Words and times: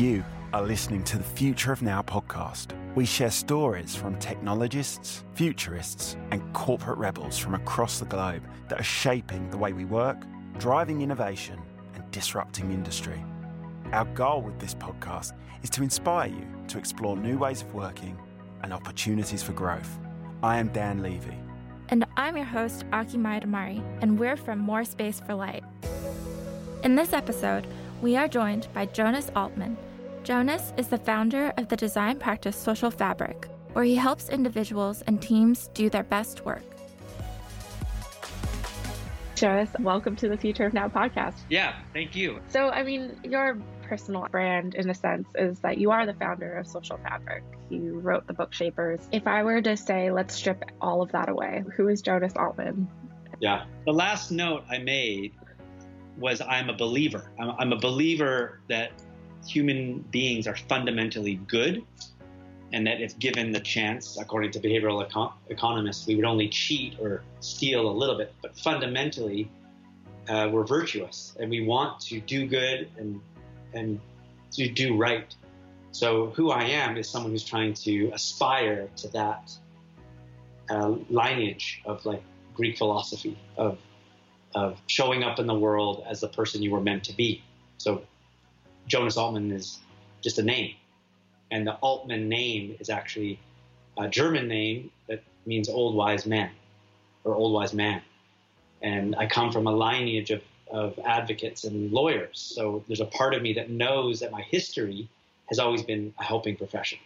You 0.00 0.24
are 0.54 0.62
listening 0.62 1.04
to 1.04 1.18
the 1.18 1.24
Future 1.24 1.72
of 1.72 1.82
Now 1.82 2.00
podcast. 2.00 2.68
We 2.94 3.04
share 3.04 3.30
stories 3.30 3.94
from 3.94 4.18
technologists, 4.18 5.24
futurists, 5.34 6.16
and 6.30 6.40
corporate 6.54 6.96
rebels 6.96 7.36
from 7.36 7.54
across 7.54 7.98
the 7.98 8.06
globe 8.06 8.42
that 8.70 8.80
are 8.80 8.82
shaping 8.82 9.50
the 9.50 9.58
way 9.58 9.74
we 9.74 9.84
work, 9.84 10.16
driving 10.56 11.02
innovation, 11.02 11.60
and 11.94 12.10
disrupting 12.12 12.72
industry. 12.72 13.22
Our 13.92 14.06
goal 14.06 14.40
with 14.40 14.58
this 14.58 14.74
podcast 14.74 15.32
is 15.62 15.68
to 15.68 15.82
inspire 15.82 16.28
you 16.28 16.46
to 16.68 16.78
explore 16.78 17.14
new 17.14 17.36
ways 17.36 17.60
of 17.60 17.74
working 17.74 18.18
and 18.62 18.72
opportunities 18.72 19.42
for 19.42 19.52
growth. 19.52 19.98
I 20.42 20.56
am 20.56 20.68
Dan 20.68 21.02
Levy. 21.02 21.36
And 21.90 22.06
I'm 22.16 22.38
your 22.38 22.46
host, 22.46 22.86
Aki 22.94 23.18
Maidamari, 23.18 23.82
and 24.00 24.18
we're 24.18 24.38
from 24.38 24.60
More 24.60 24.86
Space 24.86 25.20
for 25.20 25.34
Light. 25.34 25.62
In 26.84 26.94
this 26.94 27.12
episode, 27.12 27.66
we 28.00 28.16
are 28.16 28.28
joined 28.28 28.66
by 28.72 28.86
Jonas 28.86 29.30
Altman. 29.36 29.76
Jonas 30.22 30.74
is 30.76 30.88
the 30.88 30.98
founder 30.98 31.50
of 31.56 31.68
the 31.68 31.76
design 31.76 32.18
practice 32.18 32.54
Social 32.54 32.90
Fabric, 32.90 33.48
where 33.72 33.84
he 33.84 33.96
helps 33.96 34.28
individuals 34.28 35.02
and 35.06 35.20
teams 35.20 35.70
do 35.72 35.88
their 35.88 36.02
best 36.02 36.44
work. 36.44 36.62
Jonas, 39.34 39.70
welcome 39.80 40.14
to 40.16 40.28
the 40.28 40.36
Future 40.36 40.66
of 40.66 40.74
Now 40.74 40.88
podcast. 40.88 41.36
Yeah, 41.48 41.74
thank 41.94 42.14
you. 42.14 42.40
So, 42.48 42.68
I 42.68 42.82
mean, 42.82 43.18
your 43.24 43.56
personal 43.82 44.26
brand, 44.30 44.74
in 44.74 44.90
a 44.90 44.94
sense, 44.94 45.26
is 45.36 45.58
that 45.60 45.78
you 45.78 45.90
are 45.90 46.04
the 46.04 46.12
founder 46.12 46.58
of 46.58 46.66
Social 46.66 46.98
Fabric. 46.98 47.42
You 47.70 47.98
wrote 48.00 48.26
the 48.26 48.34
book 48.34 48.52
Shapers. 48.52 49.00
If 49.12 49.26
I 49.26 49.42
were 49.42 49.62
to 49.62 49.74
say, 49.74 50.10
let's 50.10 50.34
strip 50.34 50.64
all 50.82 51.00
of 51.00 51.12
that 51.12 51.30
away, 51.30 51.64
who 51.76 51.88
is 51.88 52.02
Jonas 52.02 52.34
Altman? 52.36 52.86
Yeah. 53.40 53.64
The 53.86 53.92
last 53.92 54.30
note 54.30 54.64
I 54.68 54.76
made 54.76 55.32
was 56.18 56.42
I'm 56.42 56.68
a 56.68 56.76
believer. 56.76 57.32
I'm, 57.40 57.50
I'm 57.58 57.72
a 57.72 57.78
believer 57.78 58.60
that 58.68 58.92
human 59.46 60.00
beings 60.10 60.46
are 60.46 60.56
fundamentally 60.56 61.36
good 61.46 61.82
and 62.72 62.86
that 62.86 63.00
if 63.00 63.18
given 63.18 63.52
the 63.52 63.60
chance, 63.60 64.16
according 64.18 64.52
to 64.52 64.60
behavioral 64.60 65.06
econ- 65.08 65.32
economists, 65.48 66.06
we 66.06 66.14
would 66.14 66.24
only 66.24 66.48
cheat 66.48 66.96
or 67.00 67.22
steal 67.40 67.88
a 67.88 67.90
little 67.90 68.16
bit, 68.16 68.32
but 68.42 68.56
fundamentally, 68.58 69.50
uh, 70.28 70.48
we're 70.52 70.64
virtuous 70.64 71.36
and 71.40 71.50
we 71.50 71.64
want 71.64 71.98
to 72.00 72.20
do 72.20 72.46
good 72.46 72.88
and 72.98 73.20
and 73.74 74.00
to 74.52 74.68
do 74.68 74.96
right. 74.96 75.34
So 75.92 76.30
who 76.30 76.50
I 76.50 76.64
am 76.64 76.96
is 76.96 77.08
someone 77.08 77.32
who's 77.32 77.44
trying 77.44 77.74
to 77.74 78.10
aspire 78.12 78.88
to 78.96 79.08
that 79.08 79.52
uh, 80.70 80.94
lineage 81.08 81.82
of 81.84 82.04
like 82.06 82.22
Greek 82.54 82.78
philosophy 82.78 83.36
of 83.56 83.78
of 84.54 84.80
showing 84.86 85.22
up 85.22 85.38
in 85.38 85.46
the 85.46 85.54
world 85.54 86.04
as 86.08 86.20
the 86.20 86.28
person 86.28 86.62
you 86.62 86.70
were 86.70 86.80
meant 86.80 87.04
to 87.04 87.12
be. 87.12 87.42
So 87.78 88.02
Jonas 88.90 89.16
Altman 89.16 89.52
is 89.52 89.78
just 90.20 90.38
a 90.38 90.42
name, 90.42 90.74
and 91.52 91.64
the 91.64 91.74
Altman 91.74 92.28
name 92.28 92.76
is 92.80 92.90
actually 92.90 93.38
a 93.96 94.08
German 94.08 94.48
name 94.48 94.90
that 95.06 95.22
means 95.46 95.68
old 95.68 95.94
wise 95.94 96.26
man 96.26 96.50
or 97.22 97.36
old 97.36 97.52
wise 97.52 97.72
man. 97.72 98.02
And 98.82 99.14
I 99.14 99.26
come 99.26 99.52
from 99.52 99.68
a 99.68 99.72
lineage 99.72 100.32
of, 100.32 100.42
of 100.70 100.98
advocates 101.04 101.62
and 101.64 101.92
lawyers. 101.92 102.40
So 102.40 102.82
there's 102.88 103.00
a 103.00 103.06
part 103.06 103.32
of 103.32 103.42
me 103.42 103.52
that 103.52 103.70
knows 103.70 104.18
that 104.20 104.32
my 104.32 104.42
history 104.42 105.08
has 105.46 105.60
always 105.60 105.82
been 105.82 106.12
a 106.18 106.24
helping 106.24 106.56
profession. 106.56 106.98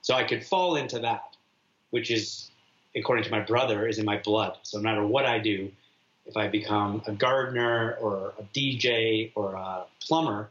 So 0.00 0.14
I 0.14 0.24
could 0.24 0.44
fall 0.44 0.74
into 0.74 0.98
that, 1.00 1.36
which 1.90 2.10
is, 2.10 2.50
according 2.96 3.24
to 3.24 3.30
my 3.30 3.40
brother, 3.40 3.86
is 3.86 3.98
in 3.98 4.04
my 4.04 4.18
blood. 4.18 4.58
So 4.62 4.78
no 4.78 4.82
matter 4.82 5.06
what 5.06 5.24
I 5.24 5.38
do, 5.38 5.70
if 6.26 6.36
I 6.36 6.48
become 6.48 7.02
a 7.06 7.12
gardener 7.12 7.96
or 8.00 8.32
a 8.38 8.42
DJ 8.54 9.30
or 9.36 9.54
a 9.54 9.84
plumber, 10.00 10.50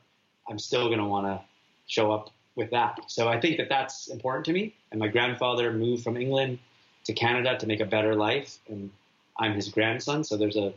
I'm 0.52 0.60
still 0.60 0.88
going 0.88 1.00
to 1.00 1.06
want 1.06 1.26
to 1.28 1.42
show 1.88 2.12
up 2.12 2.30
with 2.56 2.70
that. 2.72 3.00
So 3.08 3.30
I 3.30 3.40
think 3.40 3.58
that 3.58 3.70
that's 3.70 4.10
important 4.10 4.46
to 4.46 4.54
me. 4.54 4.76
And 4.92 5.00
my 5.00 5.08
grandfather 5.08 5.72
moved 5.72 6.04
from 6.04 6.18
England 6.18 6.60
to 7.06 7.14
Canada 7.14 7.58
to 7.58 7.66
make 7.66 7.80
a 7.80 7.86
better 7.86 8.14
life, 8.14 8.60
and 8.68 8.92
I'm 9.40 9.54
his 9.54 9.70
grandson. 9.70 10.24
So 10.24 10.38
there's 10.38 10.58
a 10.58 10.74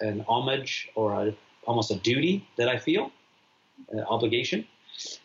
an 0.00 0.24
homage 0.26 0.88
or 0.96 1.12
a, 1.12 1.34
almost 1.64 1.92
a 1.92 1.94
duty 1.94 2.46
that 2.56 2.68
I 2.68 2.76
feel, 2.76 3.12
an 3.90 4.00
obligation. 4.00 4.66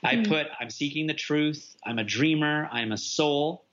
I 0.04 0.18
hmm. 0.18 0.24
put 0.24 0.48
I'm 0.60 0.70
seeking 0.70 1.08
the 1.08 1.16
truth. 1.16 1.76
I'm 1.84 1.98
a 1.98 2.04
dreamer. 2.04 2.70
I'm 2.72 2.92
a 2.92 2.98
soul. 2.98 3.64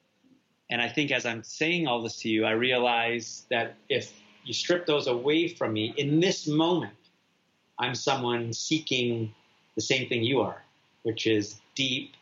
And 0.70 0.80
I 0.80 0.88
think 0.88 1.10
as 1.12 1.26
I'm 1.26 1.42
saying 1.42 1.86
all 1.86 2.02
this 2.02 2.16
to 2.20 2.30
you, 2.30 2.46
I 2.46 2.52
realize 2.52 3.44
that 3.50 3.76
if 3.90 4.10
you 4.44 4.54
strip 4.54 4.86
those 4.86 5.06
away 5.06 5.48
from 5.48 5.74
me 5.74 5.92
in 5.98 6.20
this 6.20 6.48
moment, 6.48 6.94
I'm 7.78 7.94
someone 7.94 8.52
seeking 8.52 9.34
the 9.74 9.80
same 9.80 10.08
thing 10.08 10.22
you 10.22 10.40
are, 10.40 10.62
which 11.02 11.26
is 11.26 11.60
deep 11.74 12.12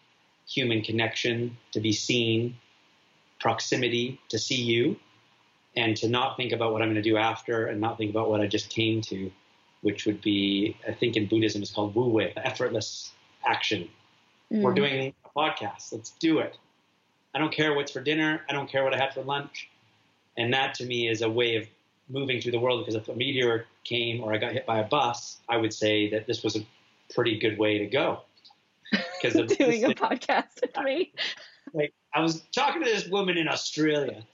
human 0.47 0.83
connection, 0.83 1.57
to 1.73 1.81
be 1.81 1.93
seen, 1.93 2.57
proximity, 3.41 4.21
to 4.29 4.39
see 4.39 4.61
you, 4.61 4.97
and 5.77 5.97
to 5.97 6.09
not 6.09 6.37
think 6.37 6.53
about 6.53 6.73
what 6.73 6.83
I'm 6.83 6.89
going 6.89 7.03
to 7.03 7.03
do 7.03 7.17
after 7.17 7.67
and 7.67 7.81
not 7.81 7.97
think 7.97 8.11
about 8.11 8.29
what 8.29 8.41
I 8.41 8.47
just 8.47 8.69
came 8.69 9.01
to, 9.03 9.31
which 9.81 10.05
would 10.05 10.21
be, 10.21 10.77
I 10.87 10.93
think 10.93 11.17
in 11.17 11.27
Buddhism, 11.27 11.63
it's 11.63 11.73
called 11.73 11.95
wu 11.95 12.09
wei, 12.09 12.33
effortless 12.37 13.13
action. 13.47 13.89
Mm. 14.53 14.63
We're 14.63 14.75
doing 14.75 15.15
a 15.25 15.39
podcast. 15.39 15.93
Let's 15.93 16.11
do 16.11 16.39
it. 16.39 16.57
I 17.35 17.39
don't 17.39 17.53
care 17.53 17.75
what's 17.75 17.91
for 17.91 18.01
dinner. 18.01 18.43
I 18.49 18.53
don't 18.53 18.71
care 18.71 18.85
what 18.85 18.93
I 18.93 18.99
had 18.99 19.15
for 19.15 19.23
lunch. 19.23 19.69
And 20.37 20.53
that 20.53 20.75
to 20.75 20.85
me 20.85 21.09
is 21.09 21.23
a 21.23 21.31
way 21.31 21.57
of 21.57 21.67
moving 22.13 22.41
through 22.41 22.53
the 22.53 22.61
world 22.61 22.85
because 22.85 22.95
if 22.95 23.09
a 23.09 23.15
meteor 23.15 23.67
came 23.85 24.23
or 24.23 24.33
I 24.33 24.39
got 24.39 24.53
hit 24.53 24.67
by 24.67 24.81
a 24.81 24.85
bus, 24.85 25.39
I 25.49 25.57
would 25.57 25.73
say 25.73 26.11
that 26.11 26.27
this 26.27 26.43
was 26.43 26.57
a 26.57 26.65
pretty 27.15 27.39
good 27.39 27.59
way 27.59 27.79
to 27.79 27.87
go. 27.87 28.21
Because 29.23 29.57
doing 29.57 29.85
a 29.85 29.91
podcast 29.91 30.61
with 30.61 30.77
me. 30.85 31.13
Like 31.73 31.95
I 32.13 32.21
was 32.21 32.43
talking 32.53 32.83
to 32.83 32.91
this 32.91 33.07
woman 33.07 33.39
in 33.39 33.47
Australia, 33.47 34.25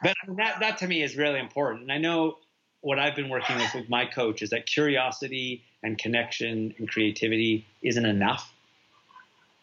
but 0.00 0.14
that 0.36 0.60
that 0.60 0.78
to 0.78 0.86
me 0.86 1.02
is 1.02 1.16
really 1.16 1.40
important. 1.40 1.82
And 1.82 1.92
I 1.92 1.98
know 1.98 2.38
what 2.82 3.00
I've 3.00 3.16
been 3.16 3.28
working 3.28 3.56
with 3.56 3.74
with 3.74 3.88
my 3.88 4.06
coach 4.06 4.40
is 4.40 4.50
that 4.50 4.66
curiosity 4.66 5.64
and 5.82 5.98
connection 5.98 6.72
and 6.78 6.88
creativity 6.88 7.66
isn't 7.82 8.06
enough. 8.06 8.52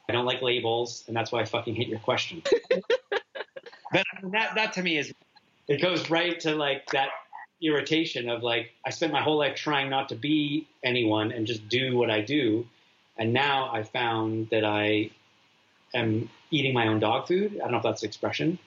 I 0.10 0.12
don't 0.12 0.26
like 0.26 0.42
labels, 0.42 1.06
and 1.08 1.16
that's 1.16 1.32
why 1.32 1.40
I 1.40 1.46
fucking 1.46 1.76
hate 1.76 1.88
your 1.88 2.00
question. 2.00 2.44
but 2.70 4.04
that 4.32 4.56
that 4.56 4.74
to 4.74 4.84
me 4.84 4.98
is 4.98 5.14
it 5.70 5.82
goes 5.82 6.10
right 6.10 6.38
to 6.42 6.56
like 6.56 6.86
that 6.88 7.10
irritation 7.62 8.30
of 8.30 8.44
like 8.44 8.72
I 8.86 8.90
spent 8.90 9.12
my 9.12 9.22
whole 9.22 9.38
life 9.38 9.56
trying 9.56 9.90
not 9.90 10.10
to 10.10 10.16
be 10.16 10.68
anyone 10.84 11.32
and 11.32 11.46
just 11.46 11.68
do 11.70 11.98
what 11.98 12.10
I 12.10 12.22
do, 12.22 12.66
and 13.18 13.34
now 13.34 13.70
I 13.72 13.84
found 13.84 14.50
that 14.50 14.64
I 14.64 15.12
am 15.94 16.30
eating 16.52 16.74
my 16.74 16.88
own 16.88 17.00
dog 17.00 17.28
food. 17.28 17.56
I 17.56 17.64
don't 17.64 17.72
know 17.72 17.78
if 17.78 17.84
that's 17.84 18.02
the 18.02 18.08
expression. 18.08 18.60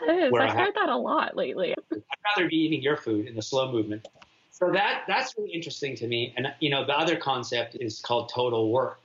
That 0.00 0.16
is. 0.16 0.32
I've 0.32 0.52
heard 0.52 0.74
that 0.74 0.88
a 0.88 0.96
lot 0.96 1.36
lately. 1.36 1.74
I'd 1.92 2.02
rather 2.36 2.48
be 2.48 2.56
eating 2.56 2.82
your 2.82 2.96
food 2.96 3.26
in 3.26 3.34
the 3.34 3.42
slow 3.42 3.72
movement. 3.72 4.06
So 4.50 4.70
that 4.72 5.02
that's 5.06 5.36
really 5.36 5.50
interesting 5.50 5.94
to 5.96 6.06
me. 6.06 6.32
And 6.36 6.48
you 6.60 6.70
know, 6.70 6.84
the 6.86 6.98
other 6.98 7.16
concept 7.16 7.76
is 7.78 8.00
called 8.00 8.30
total 8.34 8.70
work, 8.70 9.00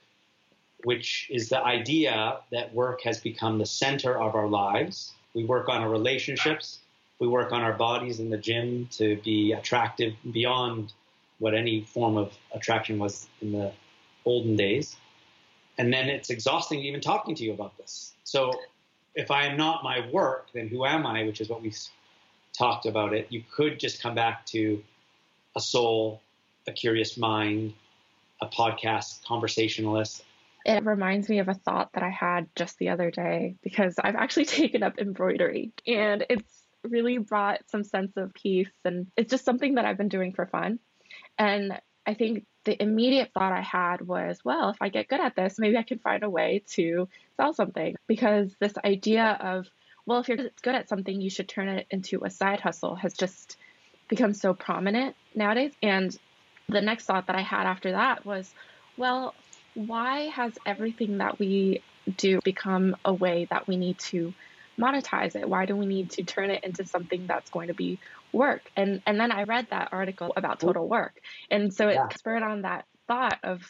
which 0.83 1.27
is 1.29 1.49
the 1.49 1.61
idea 1.63 2.37
that 2.51 2.73
work 2.73 3.01
has 3.03 3.19
become 3.19 3.57
the 3.57 3.65
center 3.65 4.19
of 4.19 4.35
our 4.35 4.47
lives. 4.47 5.13
We 5.33 5.45
work 5.45 5.69
on 5.69 5.81
our 5.81 5.89
relationships, 5.89 6.79
we 7.21 7.27
work 7.27 7.51
on 7.51 7.61
our 7.61 7.73
bodies 7.73 8.19
in 8.19 8.31
the 8.31 8.37
gym 8.37 8.89
to 8.91 9.15
be 9.17 9.53
attractive 9.53 10.15
beyond 10.33 10.91
what 11.37 11.53
any 11.53 11.81
form 11.83 12.17
of 12.17 12.33
attraction 12.51 12.97
was 12.97 13.27
in 13.41 13.51
the 13.51 13.71
olden 14.25 14.55
days. 14.55 14.95
And 15.77 15.93
then 15.93 16.09
it's 16.09 16.31
exhausting 16.31 16.79
even 16.79 16.99
talking 16.99 17.35
to 17.35 17.43
you 17.43 17.53
about 17.53 17.77
this. 17.77 18.13
So 18.23 18.51
if 19.13 19.29
I 19.29 19.45
am 19.45 19.55
not 19.55 19.83
my 19.83 20.09
work, 20.11 20.47
then 20.53 20.67
who 20.67 20.83
am 20.83 21.05
I? 21.05 21.23
Which 21.23 21.41
is 21.41 21.47
what 21.47 21.61
we 21.61 21.71
talked 22.57 22.87
about 22.87 23.13
it. 23.13 23.27
You 23.29 23.43
could 23.55 23.79
just 23.79 24.01
come 24.01 24.15
back 24.15 24.47
to 24.47 24.83
a 25.55 25.61
soul, 25.61 26.21
a 26.67 26.71
curious 26.71 27.17
mind, 27.17 27.73
a 28.41 28.47
podcast 28.47 29.23
conversationalist. 29.25 30.23
It 30.65 30.83
reminds 30.85 31.29
me 31.29 31.37
of 31.37 31.49
a 31.49 31.53
thought 31.53 31.93
that 31.93 32.01
I 32.01 32.09
had 32.09 32.47
just 32.55 32.79
the 32.79 32.89
other 32.89 33.11
day 33.11 33.57
because 33.61 33.99
I've 34.03 34.15
actually 34.15 34.45
taken 34.59 34.81
up 34.81 34.97
embroidery 34.97 35.71
and 35.85 36.25
it's 36.27 36.61
really 36.83 37.17
brought 37.17 37.61
some 37.67 37.83
sense 37.83 38.13
of 38.17 38.33
peace. 38.33 38.71
And 38.85 39.07
it's 39.15 39.31
just 39.31 39.45
something 39.45 39.75
that 39.75 39.85
I've 39.85 39.97
been 39.97 40.09
doing 40.09 40.33
for 40.33 40.45
fun. 40.45 40.79
And 41.37 41.79
I 42.05 42.13
think 42.13 42.45
the 42.65 42.81
immediate 42.81 43.31
thought 43.33 43.51
I 43.51 43.61
had 43.61 44.01
was, 44.01 44.39
well, 44.43 44.69
if 44.69 44.77
I 44.81 44.89
get 44.89 45.07
good 45.07 45.19
at 45.19 45.35
this, 45.35 45.59
maybe 45.59 45.77
I 45.77 45.83
can 45.83 45.99
find 45.99 46.23
a 46.23 46.29
way 46.29 46.63
to 46.71 47.07
sell 47.37 47.53
something. 47.53 47.95
Because 48.07 48.55
this 48.59 48.73
idea 48.83 49.37
of, 49.41 49.67
well, 50.05 50.19
if 50.19 50.27
you're 50.27 50.37
good 50.37 50.75
at 50.75 50.89
something, 50.89 51.21
you 51.21 51.29
should 51.29 51.49
turn 51.49 51.69
it 51.69 51.87
into 51.91 52.23
a 52.23 52.29
side 52.29 52.59
hustle 52.59 52.95
has 52.95 53.13
just 53.13 53.57
become 54.07 54.33
so 54.33 54.53
prominent 54.53 55.15
nowadays. 55.35 55.73
And 55.81 56.17
the 56.67 56.81
next 56.81 57.05
thought 57.05 57.27
that 57.27 57.35
I 57.35 57.41
had 57.41 57.65
after 57.65 57.91
that 57.91 58.25
was, 58.25 58.53
well, 58.97 59.33
why 59.73 60.27
has 60.27 60.53
everything 60.65 61.19
that 61.19 61.39
we 61.39 61.81
do 62.17 62.39
become 62.43 62.95
a 63.05 63.13
way 63.13 63.47
that 63.49 63.67
we 63.67 63.77
need 63.77 63.99
to 63.99 64.33
monetize 64.81 65.35
it? 65.35 65.47
Why 65.47 65.65
do 65.65 65.75
we 65.75 65.85
need 65.85 66.11
to 66.11 66.23
turn 66.23 66.49
it 66.49 66.63
into 66.63 66.85
something 66.85 67.27
that's 67.27 67.49
going 67.49 67.67
to 67.67 67.73
be 67.75 67.99
work? 68.31 68.63
And 68.75 69.01
and 69.05 69.19
then 69.19 69.31
I 69.31 69.43
read 69.43 69.67
that 69.69 69.89
article 69.91 70.33
about 70.35 70.59
total 70.59 70.87
work. 70.87 71.21
And 71.49 71.73
so 71.73 71.87
it 71.87 71.95
yeah. 71.95 72.09
spurred 72.17 72.43
on 72.43 72.63
that 72.63 72.85
thought 73.07 73.39
of 73.43 73.61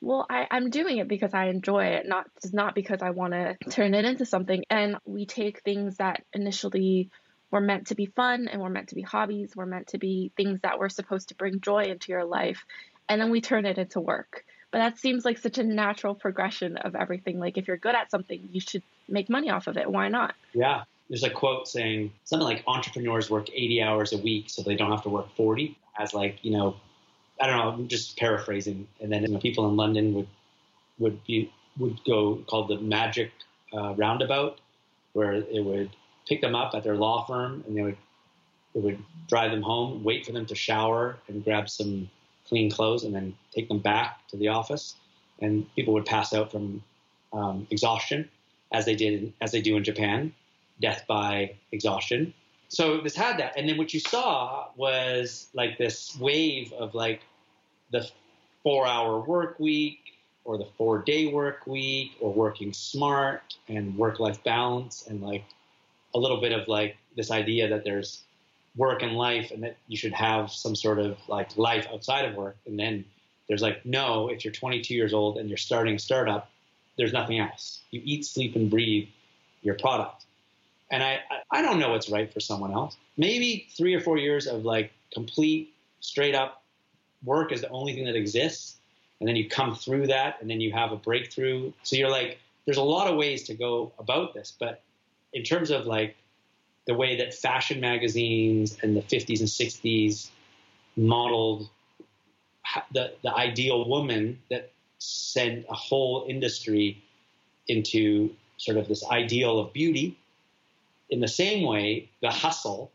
Well, 0.00 0.26
I, 0.28 0.46
I'm 0.50 0.70
doing 0.70 0.98
it 0.98 1.08
because 1.08 1.32
I 1.32 1.46
enjoy 1.46 1.84
it, 1.96 2.08
not 2.08 2.26
not 2.52 2.74
because 2.74 3.02
I 3.02 3.10
want 3.10 3.32
to 3.34 3.56
turn 3.70 3.94
it 3.94 4.04
into 4.04 4.26
something. 4.26 4.64
And 4.68 4.96
we 5.04 5.26
take 5.26 5.62
things 5.62 5.96
that 5.98 6.24
initially 6.32 7.08
were 7.52 7.60
meant 7.60 7.88
to 7.88 7.94
be 7.94 8.06
fun 8.06 8.48
and 8.48 8.60
were 8.60 8.70
meant 8.70 8.88
to 8.88 8.94
be 8.94 9.02
hobbies, 9.02 9.54
were 9.54 9.66
meant 9.66 9.88
to 9.88 9.98
be 9.98 10.32
things 10.36 10.60
that 10.62 10.78
were 10.78 10.88
supposed 10.88 11.28
to 11.28 11.36
bring 11.36 11.60
joy 11.60 11.84
into 11.84 12.10
your 12.10 12.24
life, 12.24 12.64
and 13.08 13.20
then 13.20 13.30
we 13.30 13.40
turn 13.40 13.66
it 13.66 13.78
into 13.78 14.00
work. 14.00 14.44
But 14.72 14.78
that 14.78 14.98
seems 14.98 15.24
like 15.24 15.38
such 15.38 15.58
a 15.58 15.62
natural 15.62 16.14
progression 16.14 16.78
of 16.78 16.96
everything. 16.96 17.38
Like 17.38 17.58
if 17.58 17.68
you're 17.68 17.76
good 17.76 17.94
at 17.94 18.10
something, 18.10 18.48
you 18.50 18.60
should 18.60 18.82
make 19.06 19.28
money 19.28 19.50
off 19.50 19.66
of 19.66 19.76
it. 19.76 19.88
Why 19.88 20.08
not? 20.08 20.34
Yeah. 20.54 20.84
There's 21.08 21.22
a 21.24 21.30
quote 21.30 21.68
saying 21.68 22.10
something 22.24 22.46
like 22.46 22.64
entrepreneurs 22.66 23.28
work 23.28 23.50
80 23.50 23.82
hours 23.82 24.12
a 24.14 24.18
week 24.18 24.48
so 24.48 24.62
they 24.62 24.74
don't 24.74 24.90
have 24.90 25.02
to 25.02 25.10
work 25.10 25.28
40 25.36 25.76
as 25.98 26.14
like, 26.14 26.38
you 26.42 26.52
know, 26.52 26.76
I 27.38 27.46
don't 27.46 27.56
know, 27.58 27.68
I'm 27.68 27.88
just 27.88 28.16
paraphrasing. 28.16 28.88
And 28.98 29.12
then 29.12 29.22
you 29.22 29.28
know, 29.28 29.38
people 29.38 29.68
in 29.68 29.76
London 29.76 30.14
would 30.14 30.28
would 30.98 31.22
be 31.26 31.52
would 31.78 32.02
go 32.04 32.36
called 32.48 32.68
the 32.68 32.78
magic 32.78 33.30
uh, 33.74 33.94
roundabout 33.94 34.58
where 35.12 35.34
it 35.34 35.64
would 35.64 35.90
pick 36.26 36.40
them 36.40 36.54
up 36.54 36.74
at 36.74 36.82
their 36.82 36.96
law 36.96 37.26
firm 37.26 37.62
and 37.66 37.76
they 37.76 37.82
would 37.82 37.98
it 38.74 38.82
would 38.82 39.04
drive 39.28 39.50
them 39.50 39.60
home, 39.60 40.02
wait 40.02 40.24
for 40.24 40.32
them 40.32 40.46
to 40.46 40.54
shower 40.54 41.18
and 41.28 41.44
grab 41.44 41.68
some 41.68 42.08
clean 42.52 42.70
clothes, 42.70 43.04
and 43.04 43.14
then 43.14 43.34
take 43.54 43.66
them 43.68 43.78
back 43.78 44.28
to 44.28 44.36
the 44.36 44.48
office. 44.48 44.96
And 45.40 45.64
people 45.74 45.94
would 45.94 46.04
pass 46.04 46.34
out 46.34 46.52
from 46.52 46.82
um, 47.32 47.66
exhaustion, 47.70 48.28
as 48.72 48.84
they 48.84 48.94
did 48.94 49.32
as 49.40 49.52
they 49.52 49.62
do 49.62 49.78
in 49.78 49.84
Japan, 49.84 50.34
death 50.78 51.04
by 51.08 51.54
exhaustion. 51.72 52.34
So 52.68 53.00
this 53.00 53.16
had 53.16 53.38
that, 53.38 53.54
and 53.56 53.66
then 53.66 53.78
what 53.78 53.94
you 53.94 54.00
saw 54.00 54.66
was 54.76 55.48
like 55.54 55.78
this 55.78 56.14
wave 56.20 56.74
of 56.74 56.94
like 56.94 57.22
the 57.90 58.06
four-hour 58.62 59.20
work 59.20 59.58
week 59.58 59.98
or 60.44 60.58
the 60.58 60.68
four-day 60.76 61.32
work 61.32 61.66
week 61.66 62.10
or 62.20 62.30
working 62.32 62.74
smart 62.74 63.56
and 63.68 63.96
work-life 63.96 64.44
balance 64.44 65.06
and 65.08 65.22
like 65.22 65.44
a 66.14 66.18
little 66.18 66.40
bit 66.40 66.52
of 66.52 66.68
like 66.68 66.96
this 67.16 67.30
idea 67.30 67.68
that 67.68 67.82
there's 67.84 68.24
work 68.76 69.02
and 69.02 69.12
life 69.16 69.50
and 69.50 69.62
that 69.62 69.76
you 69.86 69.96
should 69.96 70.12
have 70.12 70.50
some 70.50 70.74
sort 70.74 70.98
of 70.98 71.18
like 71.28 71.56
life 71.56 71.86
outside 71.92 72.24
of 72.24 72.34
work. 72.34 72.56
And 72.66 72.78
then 72.78 73.04
there's 73.48 73.62
like, 73.62 73.84
no, 73.84 74.28
if 74.28 74.44
you're 74.44 74.52
22 74.52 74.94
years 74.94 75.12
old 75.12 75.36
and 75.36 75.48
you're 75.48 75.58
starting 75.58 75.94
a 75.94 75.98
startup, 75.98 76.50
there's 76.96 77.12
nothing 77.12 77.38
else. 77.38 77.80
You 77.90 78.00
eat, 78.04 78.24
sleep, 78.24 78.56
and 78.56 78.70
breathe 78.70 79.08
your 79.62 79.74
product. 79.74 80.24
And 80.90 81.02
I, 81.02 81.20
I 81.50 81.62
don't 81.62 81.78
know 81.78 81.90
what's 81.90 82.10
right 82.10 82.32
for 82.32 82.40
someone 82.40 82.72
else. 82.72 82.96
Maybe 83.16 83.68
three 83.76 83.94
or 83.94 84.00
four 84.00 84.18
years 84.18 84.46
of 84.46 84.64
like 84.64 84.92
complete, 85.12 85.74
straight 86.00 86.34
up 86.34 86.62
work 87.24 87.52
is 87.52 87.60
the 87.60 87.68
only 87.68 87.94
thing 87.94 88.04
that 88.06 88.16
exists. 88.16 88.76
And 89.20 89.28
then 89.28 89.36
you 89.36 89.48
come 89.48 89.74
through 89.74 90.08
that 90.08 90.38
and 90.40 90.50
then 90.50 90.60
you 90.60 90.72
have 90.72 90.92
a 90.92 90.96
breakthrough. 90.96 91.72
So 91.82 91.96
you're 91.96 92.10
like, 92.10 92.38
there's 92.64 92.78
a 92.78 92.82
lot 92.82 93.08
of 93.08 93.16
ways 93.16 93.44
to 93.44 93.54
go 93.54 93.92
about 93.98 94.34
this. 94.34 94.52
But 94.58 94.82
in 95.32 95.42
terms 95.42 95.70
of 95.70 95.86
like 95.86 96.16
the 96.86 96.94
way 96.94 97.16
that 97.16 97.34
fashion 97.34 97.80
magazines 97.80 98.76
in 98.82 98.94
the 98.94 99.02
50s 99.02 99.40
and 99.40 99.48
60s 99.48 100.30
modeled 100.96 101.68
the, 102.92 103.12
the 103.22 103.34
ideal 103.34 103.88
woman 103.88 104.40
that 104.50 104.72
sent 104.98 105.66
a 105.68 105.74
whole 105.74 106.26
industry 106.28 107.02
into 107.68 108.30
sort 108.56 108.76
of 108.76 108.88
this 108.88 109.04
ideal 109.08 109.58
of 109.58 109.72
beauty. 109.72 110.18
In 111.10 111.20
the 111.20 111.28
same 111.28 111.66
way, 111.66 112.08
the 112.20 112.30
hustle 112.30 112.90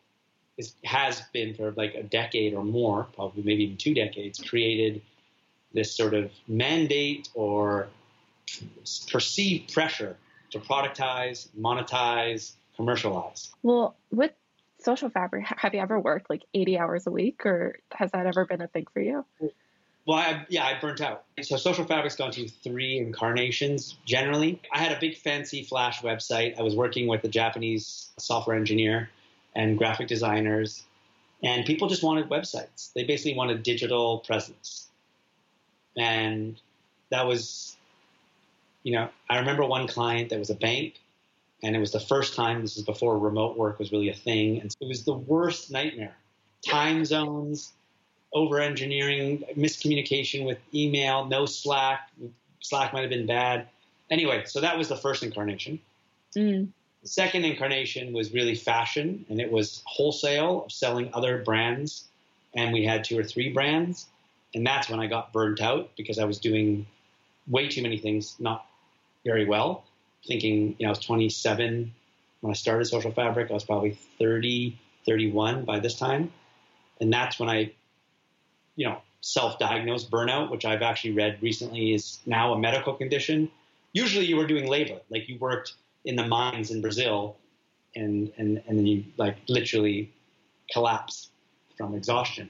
is, 0.57 0.73
has 0.83 1.21
been 1.33 1.53
for 1.53 1.71
like 1.71 1.95
a 1.95 2.03
decade 2.03 2.53
or 2.53 2.63
more, 2.63 3.07
probably 3.13 3.43
maybe 3.43 3.63
even 3.63 3.77
two 3.77 3.93
decades, 3.93 4.39
created 4.39 5.01
this 5.73 5.95
sort 5.95 6.13
of 6.13 6.31
mandate 6.47 7.29
or 7.33 7.87
perceived 9.11 9.73
pressure 9.73 10.15
to 10.51 10.59
productize, 10.59 11.47
monetize, 11.59 12.53
commercialize. 12.77 13.51
Well, 13.61 13.97
with 14.11 14.31
social 14.79 15.09
fabric, 15.09 15.45
have 15.47 15.73
you 15.73 15.81
ever 15.81 15.99
worked 15.99 16.29
like 16.29 16.43
80 16.53 16.77
hours 16.77 17.07
a 17.07 17.11
week 17.11 17.45
or 17.45 17.79
has 17.91 18.11
that 18.11 18.25
ever 18.25 18.45
been 18.45 18.61
a 18.61 18.67
thing 18.67 18.85
for 18.93 19.01
you? 19.01 19.25
Well, 20.05 20.17
I, 20.17 20.45
yeah, 20.47 20.63
I 20.63 20.79
burnt 20.79 21.01
out. 21.01 21.25
So 21.41 21.57
Social 21.57 21.83
Fabric's 21.83 22.15
gone 22.15 22.31
through 22.31 22.47
three 22.47 22.97
incarnations 22.97 23.97
generally. 24.05 24.61
I 24.71 24.79
had 24.79 24.93
a 24.93 24.99
big 25.01 25.17
fancy 25.17 25.63
Flash 25.63 26.01
website. 26.01 26.57
I 26.57 26.61
was 26.61 26.75
working 26.75 27.07
with 27.07 27.25
a 27.25 27.27
Japanese 27.27 28.09
software 28.17 28.55
engineer 28.55 29.09
and 29.53 29.77
graphic 29.77 30.07
designers, 30.07 30.83
and 31.43 31.65
people 31.65 31.89
just 31.89 32.03
wanted 32.03 32.29
websites. 32.29 32.93
They 32.93 33.03
basically 33.03 33.35
wanted 33.35 33.63
digital 33.63 34.19
presence. 34.19 34.87
And 35.97 36.61
that 37.09 37.25
was, 37.25 37.75
you 38.83 38.93
know, 38.93 39.09
I 39.29 39.39
remember 39.39 39.65
one 39.65 39.87
client 39.87 40.29
that 40.29 40.39
was 40.39 40.51
a 40.51 40.55
bank 40.55 40.93
and 41.63 41.75
it 41.75 41.79
was 41.79 41.91
the 41.91 41.99
first 41.99 42.35
time. 42.35 42.61
This 42.61 42.77
is 42.77 42.83
before 42.83 43.17
remote 43.17 43.57
work 43.57 43.79
was 43.79 43.91
really 43.91 44.09
a 44.09 44.13
thing, 44.13 44.61
and 44.61 44.75
it 44.79 44.87
was 44.87 45.03
the 45.03 45.13
worst 45.13 45.71
nightmare. 45.71 46.15
Time 46.65 47.05
zones, 47.05 47.73
over 48.33 48.59
engineering, 48.59 49.43
miscommunication 49.55 50.45
with 50.45 50.59
email, 50.73 51.25
no 51.25 51.45
Slack. 51.45 52.09
Slack 52.59 52.93
might 52.93 53.01
have 53.01 53.09
been 53.09 53.25
bad. 53.25 53.67
Anyway, 54.09 54.43
so 54.45 54.61
that 54.61 54.77
was 54.77 54.87
the 54.87 54.97
first 54.97 55.23
incarnation. 55.23 55.79
Mm. 56.35 56.69
The 57.01 57.07
second 57.07 57.45
incarnation 57.45 58.13
was 58.13 58.33
really 58.33 58.55
fashion, 58.55 59.25
and 59.29 59.39
it 59.39 59.51
was 59.51 59.81
wholesale 59.85 60.65
of 60.65 60.71
selling 60.71 61.09
other 61.13 61.39
brands. 61.39 62.05
And 62.55 62.73
we 62.73 62.83
had 62.83 63.03
two 63.03 63.17
or 63.17 63.23
three 63.23 63.49
brands. 63.49 64.07
And 64.55 64.65
that's 64.65 64.89
when 64.89 64.99
I 64.99 65.07
got 65.07 65.33
burnt 65.33 65.61
out 65.61 65.91
because 65.95 66.17
I 66.17 66.25
was 66.25 66.39
doing 66.39 66.87
way 67.47 67.67
too 67.67 67.81
many 67.81 67.97
things 67.97 68.35
not 68.39 68.65
very 69.23 69.45
well 69.45 69.83
thinking, 70.27 70.75
you 70.77 70.85
know, 70.85 70.87
I 70.87 70.89
was 70.89 70.99
27 70.99 71.93
when 72.41 72.51
I 72.51 72.53
started 72.53 72.85
Social 72.85 73.11
Fabric. 73.11 73.49
I 73.49 73.53
was 73.53 73.63
probably 73.63 73.97
30, 74.19 74.77
31 75.05 75.65
by 75.65 75.79
this 75.79 75.97
time. 75.97 76.31
And 76.99 77.11
that's 77.11 77.39
when 77.39 77.49
I, 77.49 77.71
you 78.75 78.87
know, 78.87 79.01
self-diagnosed 79.21 80.11
burnout, 80.11 80.51
which 80.51 80.65
I've 80.65 80.81
actually 80.81 81.13
read 81.13 81.37
recently 81.41 81.93
is 81.93 82.19
now 82.25 82.53
a 82.53 82.59
medical 82.59 82.93
condition. 82.93 83.49
Usually 83.93 84.25
you 84.25 84.37
were 84.37 84.47
doing 84.47 84.67
labor, 84.67 84.99
like 85.09 85.27
you 85.27 85.37
worked 85.39 85.73
in 86.05 86.15
the 86.15 86.27
mines 86.27 86.71
in 86.71 86.81
Brazil 86.81 87.37
and, 87.95 88.31
and, 88.37 88.61
and 88.67 88.77
then 88.77 88.85
you 88.85 89.03
like 89.17 89.37
literally 89.47 90.13
collapse 90.71 91.29
from 91.77 91.95
exhaustion. 91.95 92.49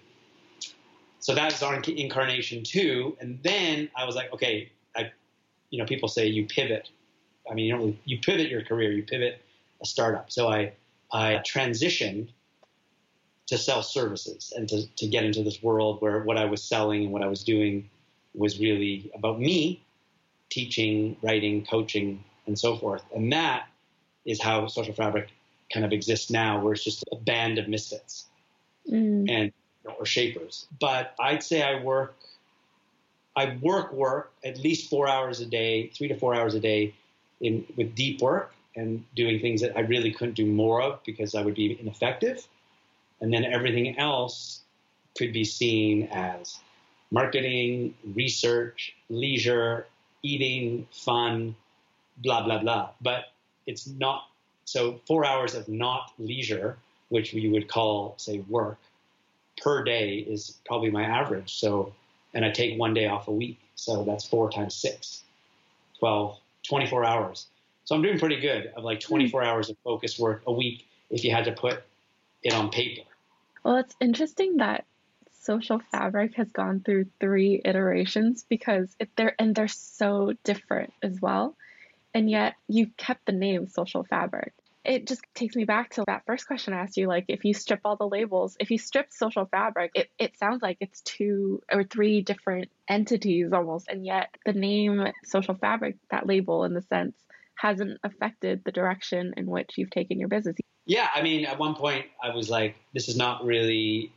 So 1.19 1.33
that's 1.35 1.61
our 1.63 1.81
incarnation 1.81 2.63
two. 2.63 3.17
And 3.19 3.39
then 3.43 3.89
I 3.95 4.05
was 4.05 4.15
like, 4.15 4.31
okay, 4.33 4.71
I, 4.95 5.11
you 5.69 5.79
know, 5.79 5.85
people 5.85 6.07
say 6.07 6.27
you 6.27 6.45
pivot 6.45 6.89
I 7.49 7.53
mean, 7.53 7.65
you 7.65 7.71
don't 7.71 7.81
really, 7.81 7.99
you 8.05 8.19
pivot 8.19 8.49
your 8.49 8.63
career, 8.63 8.91
you 8.91 9.03
pivot 9.03 9.41
a 9.81 9.85
startup. 9.85 10.31
So 10.31 10.47
I, 10.47 10.73
I 11.11 11.41
transitioned 11.45 12.29
to 13.47 13.57
sell 13.57 13.81
services 13.81 14.53
and 14.55 14.67
to, 14.69 14.87
to 14.95 15.07
get 15.07 15.23
into 15.23 15.43
this 15.43 15.63
world 15.63 16.01
where 16.01 16.21
what 16.23 16.37
I 16.37 16.45
was 16.45 16.61
selling 16.61 17.03
and 17.03 17.11
what 17.11 17.23
I 17.23 17.27
was 17.27 17.43
doing 17.43 17.89
was 18.33 18.59
really 18.59 19.09
about 19.15 19.39
me 19.39 19.83
teaching, 20.49 21.17
writing, 21.21 21.65
coaching, 21.65 22.23
and 22.45 22.57
so 22.57 22.77
forth. 22.77 23.03
And 23.15 23.31
that 23.33 23.67
is 24.25 24.41
how 24.41 24.67
Social 24.67 24.93
Fabric 24.93 25.29
kind 25.73 25.85
of 25.85 25.91
exists 25.91 26.29
now, 26.29 26.61
where 26.61 26.73
it's 26.73 26.83
just 26.83 27.03
a 27.11 27.15
band 27.15 27.57
of 27.57 27.67
misfits 27.67 28.25
mm. 28.89 29.29
and 29.29 29.51
or 29.97 30.05
shapers. 30.05 30.67
But 30.79 31.13
I'd 31.19 31.43
say 31.43 31.61
I 31.61 31.81
work, 31.81 32.15
I 33.35 33.57
work 33.61 33.93
work 33.93 34.33
at 34.43 34.57
least 34.57 34.89
four 34.89 35.07
hours 35.07 35.39
a 35.39 35.45
day, 35.45 35.87
three 35.87 36.09
to 36.09 36.15
four 36.15 36.35
hours 36.35 36.55
a 36.55 36.59
day 36.59 36.93
in 37.41 37.65
with 37.75 37.95
deep 37.95 38.21
work 38.21 38.53
and 38.75 39.03
doing 39.15 39.39
things 39.39 39.61
that 39.61 39.75
I 39.75 39.81
really 39.81 40.11
couldn't 40.11 40.35
do 40.35 40.45
more 40.45 40.81
of 40.81 41.03
because 41.03 41.35
I 41.35 41.41
would 41.41 41.55
be 41.55 41.77
ineffective. 41.79 42.47
And 43.21 43.33
then 43.33 43.43
everything 43.43 43.97
else 43.97 44.61
could 45.17 45.33
be 45.33 45.43
seen 45.43 46.07
as 46.11 46.59
marketing, 47.11 47.95
research, 48.15 48.95
leisure, 49.09 49.87
eating, 50.21 50.87
fun, 50.91 51.55
blah, 52.17 52.43
blah, 52.43 52.59
blah. 52.59 52.89
But 53.01 53.25
it's 53.65 53.87
not 53.87 54.27
so 54.65 54.99
four 55.07 55.25
hours 55.25 55.55
of 55.55 55.67
not 55.67 56.11
leisure, 56.19 56.77
which 57.09 57.33
we 57.33 57.49
would 57.49 57.67
call, 57.67 58.13
say, 58.17 58.39
work 58.47 58.77
per 59.61 59.83
day 59.83 60.17
is 60.17 60.57
probably 60.65 60.91
my 60.91 61.03
average. 61.03 61.55
So, 61.55 61.93
and 62.33 62.45
I 62.45 62.51
take 62.51 62.77
one 62.77 62.93
day 62.93 63.07
off 63.07 63.27
a 63.27 63.31
week. 63.31 63.59
So 63.75 64.03
that's 64.03 64.25
four 64.25 64.51
times 64.51 64.75
six, 64.75 65.23
12 65.99 66.37
24 66.67 67.05
hours. 67.05 67.47
So 67.85 67.95
I'm 67.95 68.01
doing 68.01 68.19
pretty 68.19 68.39
good 68.39 68.71
of 68.75 68.83
like 68.83 68.99
24 68.99 69.41
mm. 69.41 69.45
hours 69.45 69.69
of 69.69 69.77
focused 69.83 70.19
work 70.19 70.43
a 70.45 70.51
week 70.51 70.87
if 71.09 71.23
you 71.23 71.31
had 71.31 71.45
to 71.45 71.51
put 71.53 71.83
it 72.43 72.53
on 72.53 72.69
paper. 72.69 73.03
Well, 73.63 73.77
it's 73.77 73.95
interesting 73.99 74.57
that 74.57 74.85
Social 75.31 75.79
Fabric 75.91 76.35
has 76.35 76.51
gone 76.51 76.81
through 76.81 77.05
three 77.21 77.61
iterations 77.63 78.43
because 78.49 78.93
if 78.99 79.07
they're 79.15 79.35
and 79.39 79.55
they're 79.55 79.69
so 79.69 80.33
different 80.43 80.93
as 81.01 81.21
well. 81.21 81.55
And 82.13 82.29
yet 82.29 82.55
you 82.67 82.87
kept 82.97 83.25
the 83.25 83.31
name 83.31 83.67
Social 83.67 84.03
Fabric. 84.03 84.53
It 84.87 85.05
just 85.05 85.21
takes 85.35 85.55
me 85.55 85.65
back 85.65 85.91
to 85.91 86.03
that 86.07 86.23
first 86.25 86.47
question 86.47 86.73
I 86.73 86.77
asked 86.77 86.95
you. 86.95 87.07
Like, 87.07 87.25
if 87.27 87.43
you 87.43 87.53
strip 87.53 87.81
all 87.83 87.97
the 87.97 88.07
labels, 88.07 88.55
if 88.59 88.71
you 88.71 88.77
strip 88.77 89.11
social 89.11 89.45
fabric, 89.45 89.91
it, 89.93 90.09
it 90.17 90.37
sounds 90.37 90.61
like 90.61 90.77
it's 90.79 91.01
two 91.01 91.61
or 91.71 91.83
three 91.83 92.21
different 92.21 92.69
entities 92.87 93.51
almost. 93.51 93.89
And 93.89 94.05
yet, 94.05 94.29
the 94.45 94.53
name 94.53 95.05
social 95.25 95.55
fabric, 95.55 95.97
that 96.09 96.25
label 96.25 96.63
in 96.63 96.73
the 96.73 96.81
sense, 96.83 97.15
hasn't 97.55 97.99
affected 98.03 98.63
the 98.63 98.71
direction 98.71 99.33
in 99.35 99.47
which 99.47 99.71
you've 99.77 99.89
taken 99.89 100.19
your 100.19 100.29
business. 100.29 100.55
Yeah. 100.85 101.09
I 101.13 101.21
mean, 101.21 101.45
at 101.45 101.59
one 101.59 101.75
point, 101.75 102.05
I 102.23 102.33
was 102.33 102.49
like, 102.49 102.75
this 102.93 103.09
is 103.09 103.17
not 103.17 103.43
really 103.43 104.13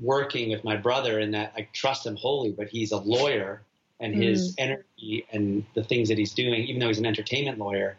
working 0.00 0.50
with 0.50 0.64
my 0.64 0.76
brother 0.76 1.20
in 1.20 1.30
that 1.32 1.52
I 1.56 1.68
trust 1.72 2.04
him 2.04 2.16
wholly, 2.16 2.50
but 2.50 2.68
he's 2.68 2.90
a 2.90 2.96
lawyer 2.96 3.62
and 4.00 4.14
his 4.14 4.52
mm. 4.52 4.54
energy 4.58 5.26
and 5.30 5.64
the 5.74 5.84
things 5.84 6.08
that 6.08 6.18
he's 6.18 6.32
doing, 6.32 6.64
even 6.64 6.80
though 6.80 6.88
he's 6.88 6.98
an 6.98 7.06
entertainment 7.06 7.58
lawyer, 7.58 7.96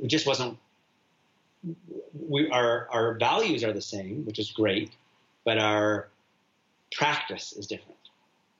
it 0.00 0.06
just 0.06 0.26
wasn't. 0.26 0.56
We 2.28 2.50
our 2.50 2.88
our 2.90 3.14
values 3.14 3.64
are 3.64 3.72
the 3.72 3.82
same, 3.82 4.24
which 4.24 4.38
is 4.38 4.50
great, 4.50 4.90
but 5.44 5.58
our 5.58 6.08
practice 6.92 7.52
is 7.52 7.66
different. 7.66 7.98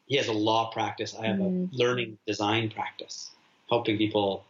He 0.06 0.16
has 0.16 0.28
a 0.28 0.32
law 0.32 0.70
practice. 0.70 1.14
I 1.18 1.26
have 1.26 1.36
mm. 1.36 1.72
a 1.72 1.76
learning 1.76 2.18
design 2.26 2.70
practice, 2.70 3.30
helping 3.68 3.98
people 3.98 4.44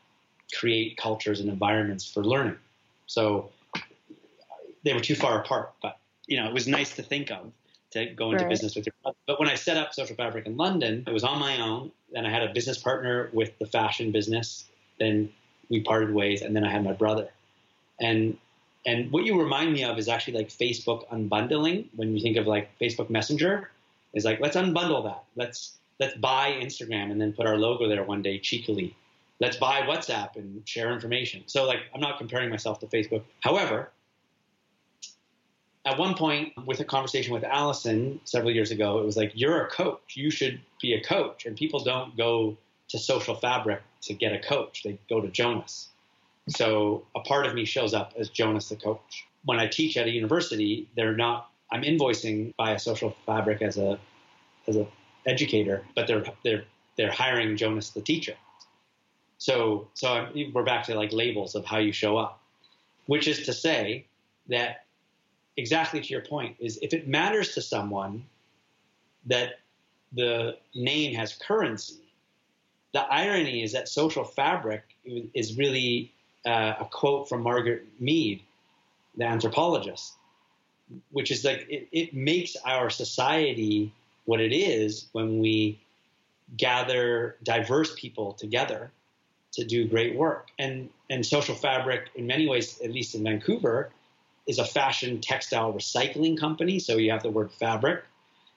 create 0.54 0.96
cultures 0.96 1.40
and 1.40 1.48
environments 1.48 2.10
for 2.10 2.24
learning. 2.24 2.58
So 3.06 3.50
they 4.84 4.92
were 4.92 5.00
too 5.00 5.14
far 5.14 5.40
apart, 5.40 5.72
but 5.80 5.98
you 6.26 6.36
know, 6.36 6.46
it 6.46 6.54
was 6.54 6.66
nice 6.66 6.94
to 6.96 7.02
think 7.02 7.30
of 7.30 7.52
to 7.92 8.06
go 8.06 8.32
into 8.32 8.44
right. 8.44 8.50
business 8.50 8.74
with 8.74 8.86
your 8.86 8.94
brother. 9.02 9.16
But 9.26 9.38
when 9.38 9.48
I 9.48 9.54
set 9.54 9.76
up 9.76 9.92
Social 9.94 10.16
Fabric 10.16 10.46
in 10.46 10.56
London, 10.56 11.04
it 11.06 11.12
was 11.12 11.24
on 11.24 11.38
my 11.38 11.60
own. 11.60 11.92
Then 12.10 12.26
I 12.26 12.30
had 12.30 12.42
a 12.42 12.52
business 12.52 12.78
partner 12.78 13.30
with 13.32 13.58
the 13.58 13.66
fashion 13.66 14.12
business. 14.12 14.64
Then 14.98 15.30
we 15.68 15.80
parted 15.80 16.12
ways, 16.12 16.42
and 16.42 16.54
then 16.56 16.64
I 16.64 16.70
had 16.70 16.84
my 16.84 16.92
brother. 16.92 17.28
And 18.00 18.36
and 18.84 19.12
what 19.12 19.24
you 19.24 19.40
remind 19.40 19.72
me 19.72 19.84
of 19.84 19.98
is 19.98 20.08
actually 20.08 20.34
like 20.34 20.48
Facebook 20.48 21.08
unbundling. 21.08 21.86
When 21.94 22.16
you 22.16 22.22
think 22.22 22.36
of 22.36 22.46
like 22.46 22.76
Facebook 22.78 23.10
Messenger, 23.10 23.70
is 24.14 24.24
like 24.24 24.40
let's 24.40 24.56
unbundle 24.56 25.04
that. 25.04 25.24
Let's 25.36 25.78
let's 26.00 26.16
buy 26.16 26.52
Instagram 26.60 27.10
and 27.10 27.20
then 27.20 27.32
put 27.32 27.46
our 27.46 27.56
logo 27.56 27.88
there 27.88 28.02
one 28.04 28.22
day 28.22 28.38
cheekily. 28.38 28.96
Let's 29.40 29.56
buy 29.56 29.82
WhatsApp 29.82 30.36
and 30.36 30.66
share 30.68 30.92
information. 30.92 31.44
So 31.46 31.64
like 31.64 31.80
I'm 31.94 32.00
not 32.00 32.18
comparing 32.18 32.50
myself 32.50 32.80
to 32.80 32.86
Facebook. 32.86 33.22
However, 33.40 33.90
at 35.84 35.98
one 35.98 36.14
point 36.14 36.52
with 36.64 36.80
a 36.80 36.84
conversation 36.84 37.32
with 37.32 37.44
Allison 37.44 38.20
several 38.24 38.52
years 38.52 38.70
ago, 38.70 38.98
it 39.00 39.04
was 39.04 39.16
like, 39.16 39.32
you're 39.34 39.64
a 39.66 39.68
coach. 39.68 40.14
You 40.14 40.30
should 40.30 40.60
be 40.80 40.94
a 40.94 41.02
coach. 41.02 41.44
And 41.44 41.56
people 41.56 41.82
don't 41.82 42.16
go 42.16 42.56
to 42.88 42.98
social 42.98 43.34
fabric 43.34 43.82
to 44.02 44.14
get 44.14 44.32
a 44.32 44.38
coach. 44.38 44.82
They 44.84 44.98
go 45.08 45.20
to 45.20 45.28
Jonas. 45.28 45.88
So 46.48 47.06
a 47.14 47.20
part 47.20 47.46
of 47.46 47.54
me 47.54 47.64
shows 47.64 47.94
up 47.94 48.14
as 48.18 48.28
Jonas 48.28 48.68
the 48.68 48.76
coach. 48.76 49.26
When 49.44 49.58
I 49.58 49.66
teach 49.66 49.96
at 49.96 50.06
a 50.06 50.10
university, 50.10 50.88
they're 50.96 51.16
not, 51.16 51.50
I'm 51.70 51.82
invoicing 51.82 52.54
by 52.56 52.72
a 52.72 52.78
social 52.78 53.14
fabric 53.26 53.62
as 53.62 53.78
a, 53.78 53.98
as 54.66 54.76
a 54.76 54.86
educator, 55.26 55.84
but 55.94 56.06
they're, 56.06 56.24
they're, 56.44 56.64
they're 56.96 57.12
hiring 57.12 57.56
Jonas 57.56 57.90
the 57.90 58.00
teacher. 58.00 58.34
So, 59.38 59.88
so 59.94 60.12
I'm, 60.12 60.52
we're 60.52 60.62
back 60.62 60.84
to 60.86 60.94
like 60.94 61.12
labels 61.12 61.54
of 61.54 61.64
how 61.64 61.78
you 61.78 61.92
show 61.92 62.16
up, 62.16 62.40
which 63.06 63.26
is 63.26 63.46
to 63.46 63.52
say 63.52 64.06
that 64.48 64.84
exactly 65.56 66.00
to 66.00 66.08
your 66.08 66.22
point 66.22 66.56
is 66.60 66.78
if 66.82 66.92
it 66.92 67.08
matters 67.08 67.54
to 67.54 67.62
someone 67.62 68.24
that 69.26 69.60
the 70.12 70.56
name 70.74 71.14
has 71.14 71.34
currency, 71.34 72.02
the 72.92 73.00
irony 73.00 73.62
is 73.62 73.72
that 73.72 73.88
social 73.88 74.24
fabric 74.24 74.82
is 75.04 75.56
really 75.56 76.11
uh, 76.46 76.74
a 76.80 76.84
quote 76.90 77.28
from 77.28 77.42
Margaret 77.42 77.86
Mead, 78.00 78.42
the 79.16 79.24
anthropologist, 79.24 80.14
which 81.10 81.30
is 81.30 81.44
like 81.44 81.66
it, 81.68 81.88
it 81.92 82.14
makes 82.14 82.56
our 82.64 82.90
society 82.90 83.92
what 84.24 84.40
it 84.40 84.52
is 84.52 85.06
when 85.12 85.40
we 85.40 85.80
gather 86.56 87.36
diverse 87.42 87.94
people 87.94 88.32
together 88.34 88.90
to 89.52 89.64
do 89.64 89.86
great 89.86 90.16
work. 90.16 90.48
And 90.58 90.88
and 91.10 91.24
social 91.24 91.54
fabric, 91.54 92.08
in 92.14 92.26
many 92.26 92.48
ways, 92.48 92.80
at 92.82 92.90
least 92.90 93.14
in 93.14 93.22
Vancouver, 93.22 93.90
is 94.46 94.58
a 94.58 94.64
fashion 94.64 95.20
textile 95.20 95.72
recycling 95.72 96.38
company. 96.38 96.78
So 96.78 96.96
you 96.96 97.10
have 97.12 97.22
the 97.22 97.30
word 97.30 97.52
fabric. 97.52 98.04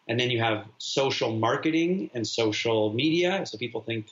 And 0.08 0.20
then 0.20 0.30
you 0.30 0.40
have 0.40 0.68
social 0.78 1.36
marketing 1.36 2.12
and 2.14 2.28
social 2.28 2.94
media. 2.94 3.46
So 3.46 3.58
people 3.58 3.82
think 3.82 4.08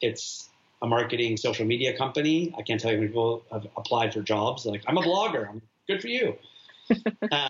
it's 0.00 0.49
a 0.82 0.86
marketing 0.86 1.36
social 1.36 1.66
media 1.66 1.96
company. 1.96 2.54
I 2.56 2.62
can't 2.62 2.80
tell 2.80 2.90
you 2.90 2.96
how 2.96 3.00
many 3.00 3.08
people 3.08 3.42
have 3.52 3.66
applied 3.76 4.14
for 4.14 4.22
jobs. 4.22 4.64
Like, 4.64 4.82
I'm 4.86 4.96
a 4.96 5.02
blogger. 5.02 5.48
I'm 5.48 5.62
good 5.86 6.00
for 6.00 6.08
you. 6.08 6.36
uh, 7.30 7.48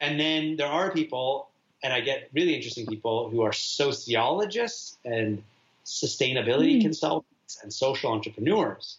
and 0.00 0.18
then 0.18 0.56
there 0.56 0.66
are 0.66 0.90
people, 0.90 1.48
and 1.82 1.92
I 1.92 2.00
get 2.00 2.28
really 2.34 2.54
interesting 2.54 2.86
people 2.86 3.30
who 3.30 3.42
are 3.42 3.52
sociologists 3.52 4.98
and 5.04 5.42
sustainability 5.84 6.78
mm. 6.78 6.82
consultants 6.82 7.58
and 7.62 7.72
social 7.72 8.12
entrepreneurs 8.12 8.98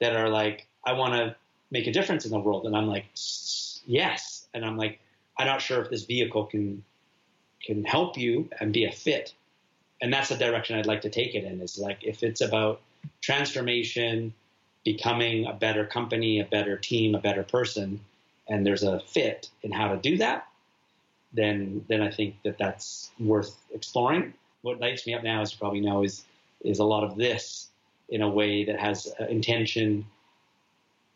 that 0.00 0.14
are 0.14 0.28
like, 0.28 0.66
I 0.84 0.92
want 0.92 1.14
to 1.14 1.36
make 1.70 1.86
a 1.86 1.92
difference 1.92 2.24
in 2.24 2.30
the 2.30 2.38
world? 2.38 2.66
And 2.66 2.76
I'm 2.76 2.86
like, 2.86 3.06
yes. 3.86 4.46
And 4.54 4.64
I'm 4.64 4.76
like, 4.76 5.00
I'm 5.38 5.46
not 5.46 5.60
sure 5.60 5.82
if 5.82 5.90
this 5.90 6.04
vehicle 6.04 6.46
can 6.46 6.84
can 7.60 7.84
help 7.84 8.16
you 8.16 8.48
and 8.60 8.72
be 8.72 8.84
a 8.84 8.92
fit. 8.92 9.34
And 10.00 10.12
that's 10.12 10.28
the 10.28 10.36
direction 10.36 10.78
I'd 10.78 10.86
like 10.86 11.00
to 11.00 11.10
take 11.10 11.34
it 11.34 11.44
in. 11.44 11.60
Is 11.60 11.78
like 11.78 11.98
if 12.02 12.22
it's 12.22 12.40
about 12.40 12.80
transformation, 13.20 14.34
becoming 14.84 15.46
a 15.46 15.52
better 15.52 15.84
company, 15.84 16.40
a 16.40 16.44
better 16.44 16.76
team, 16.76 17.14
a 17.14 17.18
better 17.18 17.42
person, 17.42 18.00
and 18.48 18.64
there's 18.64 18.82
a 18.82 19.00
fit 19.00 19.50
in 19.62 19.72
how 19.72 19.88
to 19.88 19.96
do 19.98 20.18
that, 20.18 20.48
then 21.32 21.84
then 21.88 22.00
I 22.00 22.10
think 22.10 22.36
that 22.44 22.58
that's 22.58 23.10
worth 23.18 23.56
exploring. 23.72 24.34
What 24.62 24.80
lights 24.80 25.06
me 25.06 25.14
up 25.14 25.22
now, 25.22 25.42
as 25.42 25.52
you 25.52 25.58
probably 25.58 25.80
know, 25.80 26.02
is 26.02 26.24
is 26.62 26.78
a 26.78 26.84
lot 26.84 27.04
of 27.04 27.16
this 27.16 27.68
in 28.08 28.22
a 28.22 28.28
way 28.28 28.64
that 28.64 28.78
has 28.80 29.12
intention 29.28 30.06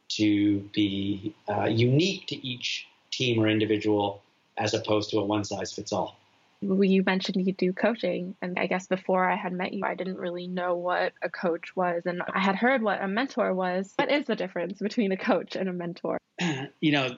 to 0.08 0.60
be 0.74 1.34
uh, 1.48 1.64
unique 1.64 2.26
to 2.26 2.46
each 2.46 2.86
team 3.10 3.42
or 3.42 3.48
individual 3.48 4.22
as 4.58 4.74
opposed 4.74 5.10
to 5.10 5.18
a 5.18 5.24
one 5.24 5.44
size 5.44 5.72
fits 5.72 5.92
all. 5.92 6.18
You 6.62 7.02
mentioned 7.04 7.44
you 7.46 7.52
do 7.52 7.72
coaching, 7.72 8.36
and 8.40 8.58
I 8.58 8.66
guess 8.66 8.86
before 8.86 9.28
I 9.28 9.34
had 9.34 9.52
met 9.52 9.72
you, 9.72 9.84
I 9.84 9.94
didn't 9.94 10.18
really 10.18 10.46
know 10.46 10.76
what 10.76 11.12
a 11.20 11.28
coach 11.28 11.74
was, 11.74 12.02
and 12.06 12.22
I 12.32 12.38
had 12.38 12.54
heard 12.54 12.82
what 12.82 13.02
a 13.02 13.08
mentor 13.08 13.52
was. 13.52 13.92
What 13.96 14.10
is 14.10 14.26
the 14.26 14.36
difference 14.36 14.78
between 14.78 15.10
a 15.10 15.16
coach 15.16 15.56
and 15.56 15.68
a 15.68 15.72
mentor? 15.72 16.18
You 16.80 16.92
know, 16.92 17.16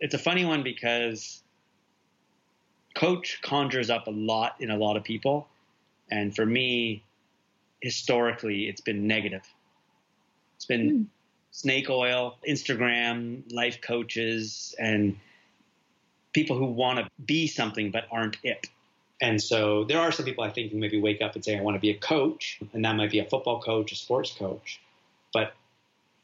it's 0.00 0.14
a 0.14 0.18
funny 0.18 0.44
one 0.44 0.62
because 0.62 1.42
coach 2.94 3.40
conjures 3.42 3.90
up 3.90 4.06
a 4.06 4.10
lot 4.10 4.56
in 4.60 4.70
a 4.70 4.76
lot 4.76 4.96
of 4.96 5.04
people, 5.04 5.48
and 6.10 6.34
for 6.34 6.44
me, 6.44 7.02
historically, 7.80 8.68
it's 8.68 8.80
been 8.80 9.06
negative. 9.06 9.42
It's 10.56 10.66
been 10.66 10.90
mm 10.90 11.06
snake 11.52 11.90
oil, 11.90 12.38
Instagram, 12.48 13.42
life 13.52 13.80
coaches, 13.80 14.74
and 14.78 15.16
people 16.32 16.56
who 16.56 16.66
want 16.66 16.98
to 16.98 17.08
be 17.24 17.46
something 17.46 17.90
but 17.90 18.04
aren't 18.10 18.38
it. 18.42 18.68
And 19.22 19.40
so 19.40 19.84
there 19.84 20.00
are 20.00 20.10
some 20.10 20.26
people 20.26 20.42
I 20.42 20.50
think 20.50 20.72
who 20.72 20.78
maybe 20.78 21.00
wake 21.00 21.22
up 21.22 21.36
and 21.36 21.44
say, 21.44 21.56
I 21.56 21.62
want 21.62 21.76
to 21.76 21.80
be 21.80 21.90
a 21.90 21.96
coach, 21.96 22.58
and 22.72 22.84
that 22.84 22.96
might 22.96 23.12
be 23.12 23.20
a 23.20 23.24
football 23.24 23.62
coach, 23.62 23.92
a 23.92 23.94
sports 23.94 24.34
coach. 24.36 24.80
But 25.32 25.54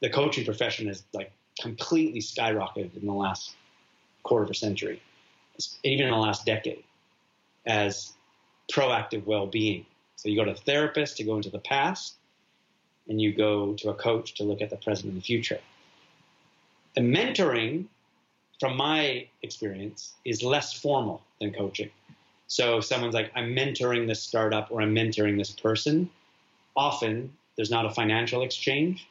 the 0.01 0.09
coaching 0.09 0.43
profession 0.43 0.87
has 0.87 1.01
like 1.13 1.31
completely 1.61 2.19
skyrocketed 2.19 2.97
in 2.97 3.07
the 3.07 3.13
last 3.13 3.55
quarter 4.23 4.43
of 4.43 4.49
a 4.49 4.53
century, 4.53 5.01
even 5.83 6.07
in 6.07 6.11
the 6.11 6.17
last 6.17 6.45
decade, 6.45 6.83
as 7.65 8.11
proactive 8.69 9.25
well 9.25 9.47
being. 9.47 9.85
So 10.17 10.27
you 10.27 10.35
go 10.35 10.43
to 10.43 10.51
a 10.51 10.55
therapist 10.55 11.15
to 11.17 11.23
go 11.23 11.37
into 11.37 11.49
the 11.49 11.59
past, 11.59 12.15
and 13.07 13.21
you 13.21 13.33
go 13.33 13.75
to 13.75 13.89
a 13.91 13.93
coach 13.93 14.33
to 14.35 14.43
look 14.43 14.61
at 14.61 14.69
the 14.69 14.75
present 14.75 15.07
and 15.13 15.17
the 15.17 15.25
future. 15.25 15.59
The 16.95 17.01
mentoring, 17.01 17.85
from 18.59 18.75
my 18.75 19.29
experience, 19.41 20.15
is 20.25 20.43
less 20.43 20.73
formal 20.73 21.21
than 21.39 21.53
coaching. 21.53 21.91
So 22.49 22.79
if 22.79 22.85
someone's 22.85 23.13
like, 23.13 23.31
I'm 23.35 23.55
mentoring 23.55 24.07
this 24.07 24.21
startup 24.21 24.71
or 24.71 24.81
I'm 24.81 24.93
mentoring 24.93 25.37
this 25.37 25.51
person, 25.51 26.09
often 26.75 27.31
there's 27.55 27.71
not 27.71 27.85
a 27.85 27.89
financial 27.89 28.41
exchange. 28.41 29.07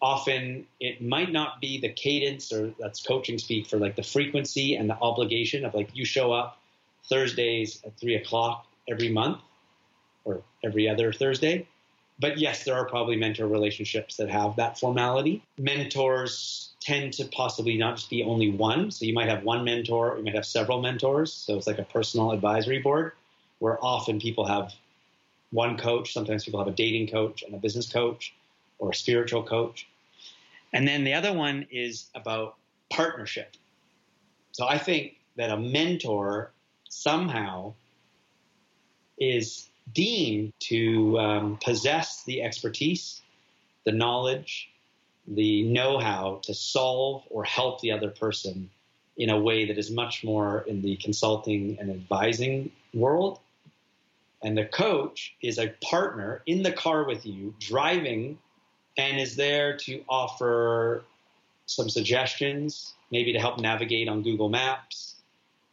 Often 0.00 0.66
it 0.78 1.02
might 1.02 1.32
not 1.32 1.60
be 1.60 1.80
the 1.80 1.88
cadence 1.88 2.52
or 2.52 2.72
that's 2.78 3.02
coaching 3.02 3.38
speak 3.38 3.66
for 3.66 3.78
like 3.78 3.96
the 3.96 4.02
frequency 4.02 4.76
and 4.76 4.88
the 4.88 4.96
obligation 5.00 5.64
of 5.64 5.74
like 5.74 5.88
you 5.94 6.04
show 6.04 6.32
up 6.32 6.60
Thursdays 7.08 7.82
at 7.84 7.98
three 7.98 8.14
o'clock 8.14 8.66
every 8.88 9.08
month 9.08 9.40
or 10.24 10.42
every 10.62 10.88
other 10.88 11.12
Thursday 11.12 11.66
but 12.18 12.38
yes, 12.38 12.64
there 12.64 12.74
are 12.74 12.84
probably 12.86 13.16
mentor 13.16 13.46
relationships 13.46 14.16
that 14.16 14.30
have 14.30 14.56
that 14.56 14.78
formality. 14.78 15.42
Mentors 15.58 16.73
tend 16.84 17.14
to 17.14 17.24
possibly 17.26 17.78
not 17.78 17.96
just 17.96 18.10
be 18.10 18.22
only 18.22 18.50
one. 18.50 18.90
So 18.90 19.06
you 19.06 19.14
might 19.14 19.28
have 19.28 19.42
one 19.42 19.64
mentor, 19.64 20.16
you 20.18 20.24
might 20.24 20.34
have 20.34 20.44
several 20.44 20.82
mentors. 20.82 21.32
So 21.32 21.56
it's 21.56 21.66
like 21.66 21.78
a 21.78 21.84
personal 21.84 22.32
advisory 22.32 22.78
board 22.78 23.12
where 23.58 23.82
often 23.82 24.20
people 24.20 24.46
have 24.46 24.72
one 25.50 25.78
coach. 25.78 26.12
Sometimes 26.12 26.44
people 26.44 26.60
have 26.60 26.68
a 26.68 26.76
dating 26.76 27.08
coach 27.08 27.42
and 27.42 27.54
a 27.54 27.58
business 27.58 27.90
coach 27.90 28.34
or 28.78 28.90
a 28.90 28.94
spiritual 28.94 29.42
coach. 29.42 29.88
And 30.74 30.86
then 30.86 31.04
the 31.04 31.14
other 31.14 31.32
one 31.32 31.66
is 31.70 32.10
about 32.14 32.56
partnership. 32.90 33.56
So 34.52 34.66
I 34.66 34.76
think 34.76 35.14
that 35.36 35.50
a 35.50 35.56
mentor 35.56 36.52
somehow 36.88 37.74
is 39.18 39.68
deemed 39.92 40.52
to 40.58 41.18
um, 41.18 41.58
possess 41.64 42.24
the 42.24 42.42
expertise, 42.42 43.22
the 43.86 43.92
knowledge, 43.92 44.70
the 45.26 45.62
know 45.62 45.98
how 45.98 46.40
to 46.42 46.54
solve 46.54 47.24
or 47.30 47.44
help 47.44 47.80
the 47.80 47.92
other 47.92 48.10
person 48.10 48.70
in 49.16 49.30
a 49.30 49.38
way 49.38 49.66
that 49.66 49.78
is 49.78 49.90
much 49.90 50.24
more 50.24 50.64
in 50.66 50.82
the 50.82 50.96
consulting 50.96 51.78
and 51.78 51.90
advising 51.90 52.70
world. 52.92 53.38
And 54.42 54.58
the 54.58 54.66
coach 54.66 55.34
is 55.40 55.58
a 55.58 55.72
partner 55.82 56.42
in 56.46 56.62
the 56.62 56.72
car 56.72 57.04
with 57.04 57.24
you, 57.24 57.54
driving, 57.58 58.38
and 58.98 59.18
is 59.18 59.36
there 59.36 59.76
to 59.78 60.04
offer 60.08 61.04
some 61.66 61.88
suggestions, 61.88 62.92
maybe 63.10 63.32
to 63.32 63.38
help 63.38 63.58
navigate 63.58 64.08
on 64.08 64.22
Google 64.22 64.50
Maps, 64.50 65.16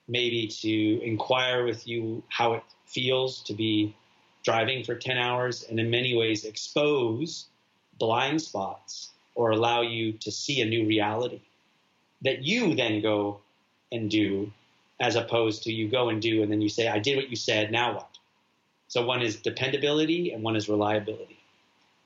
maybe 0.08 0.48
to 0.48 1.04
inquire 1.04 1.66
with 1.66 1.88
you 1.88 2.24
how 2.30 2.54
it 2.54 2.64
feels 2.86 3.42
to 3.44 3.54
be 3.54 3.96
driving 4.44 4.84
for 4.84 4.96
10 4.96 5.18
hours, 5.18 5.64
and 5.64 5.80
in 5.80 5.90
many 5.90 6.16
ways 6.16 6.46
expose 6.46 7.48
blind 8.00 8.42
spots 8.42 9.11
or 9.36 9.52
allow 9.52 9.82
you 9.82 10.14
to 10.14 10.32
see 10.32 10.62
a 10.62 10.66
new 10.66 10.86
reality 10.86 11.42
that 12.22 12.44
you 12.44 12.76
then 12.76 13.02
go 13.02 13.40
and 13.92 14.10
do, 14.10 14.52
as 15.00 15.16
opposed 15.16 15.64
to 15.64 15.72
you 15.72 15.90
go 15.90 16.10
and 16.10 16.22
do 16.22 16.44
and 16.44 16.52
then 16.52 16.62
you 16.62 16.70
say, 16.70 16.88
I 16.88 17.00
did 17.00 17.18
what 17.18 17.30
you 17.30 17.36
said, 17.36 17.72
now 17.72 17.96
what? 17.96 18.18
So 18.88 19.06
one 19.06 19.22
is 19.22 19.38
dependability 19.38 20.32
and 20.32 20.44
one 20.44 20.56
is 20.56 20.68
reliability. 20.70 21.40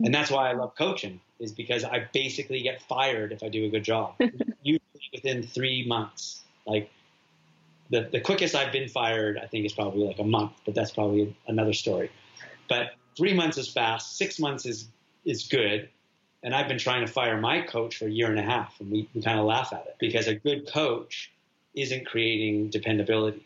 And 0.03 0.13
that's 0.13 0.29
why 0.29 0.49
I 0.49 0.53
love 0.53 0.75
coaching, 0.75 1.19
is 1.39 1.51
because 1.51 1.83
I 1.83 2.07
basically 2.13 2.61
get 2.61 2.81
fired 2.81 3.31
if 3.31 3.43
I 3.43 3.49
do 3.49 3.65
a 3.65 3.69
good 3.69 3.83
job. 3.83 4.15
Usually 4.63 4.81
within 5.13 5.43
three 5.43 5.85
months. 5.87 6.41
Like 6.67 6.89
the, 7.89 8.09
the 8.11 8.19
quickest 8.19 8.55
I've 8.55 8.71
been 8.71 8.89
fired, 8.89 9.37
I 9.41 9.47
think, 9.47 9.65
is 9.65 9.73
probably 9.73 10.05
like 10.05 10.19
a 10.19 10.23
month, 10.23 10.51
but 10.65 10.75
that's 10.75 10.91
probably 10.91 11.35
another 11.47 11.73
story. 11.73 12.11
But 12.67 12.91
three 13.15 13.33
months 13.33 13.57
is 13.57 13.67
fast, 13.67 14.17
six 14.17 14.39
months 14.39 14.65
is 14.65 14.87
is 15.25 15.47
good. 15.47 15.89
And 16.45 16.53
I've 16.53 16.67
been 16.67 16.77
trying 16.77 17.03
to 17.03 17.11
fire 17.11 17.41
my 17.41 17.61
coach 17.61 17.97
for 17.97 18.05
a 18.05 18.09
year 18.09 18.29
and 18.29 18.37
a 18.37 18.43
half, 18.43 18.79
and 18.79 18.91
we, 18.91 19.09
we 19.15 19.23
kind 19.23 19.39
of 19.39 19.45
laugh 19.45 19.73
at 19.73 19.87
it 19.87 19.95
because 19.99 20.27
a 20.27 20.35
good 20.35 20.71
coach 20.71 21.31
isn't 21.73 22.05
creating 22.05 22.69
dependability. 22.69 23.43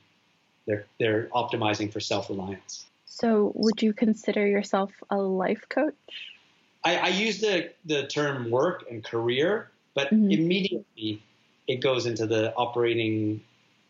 They're 0.68 0.86
they're 1.00 1.30
optimizing 1.34 1.94
for 1.94 2.02
self 2.02 2.30
reliance. 2.30 2.86
So, 3.06 3.54
would 3.56 3.82
you 3.82 3.94
consider 3.94 4.46
yourself 4.46 4.92
a 5.10 5.16
life 5.16 5.64
coach? 5.70 5.96
I, 6.84 6.98
I 6.98 7.08
use 7.08 7.40
the 7.40 7.72
the 7.86 8.06
term 8.08 8.52
work 8.52 8.84
and 8.92 9.02
career, 9.02 9.72
but 9.94 10.08
mm-hmm. 10.08 10.32
immediately 10.32 11.24
it 11.70 11.78
goes 11.78 12.06
into 12.06 12.28
the 12.28 12.54
operating 12.56 13.42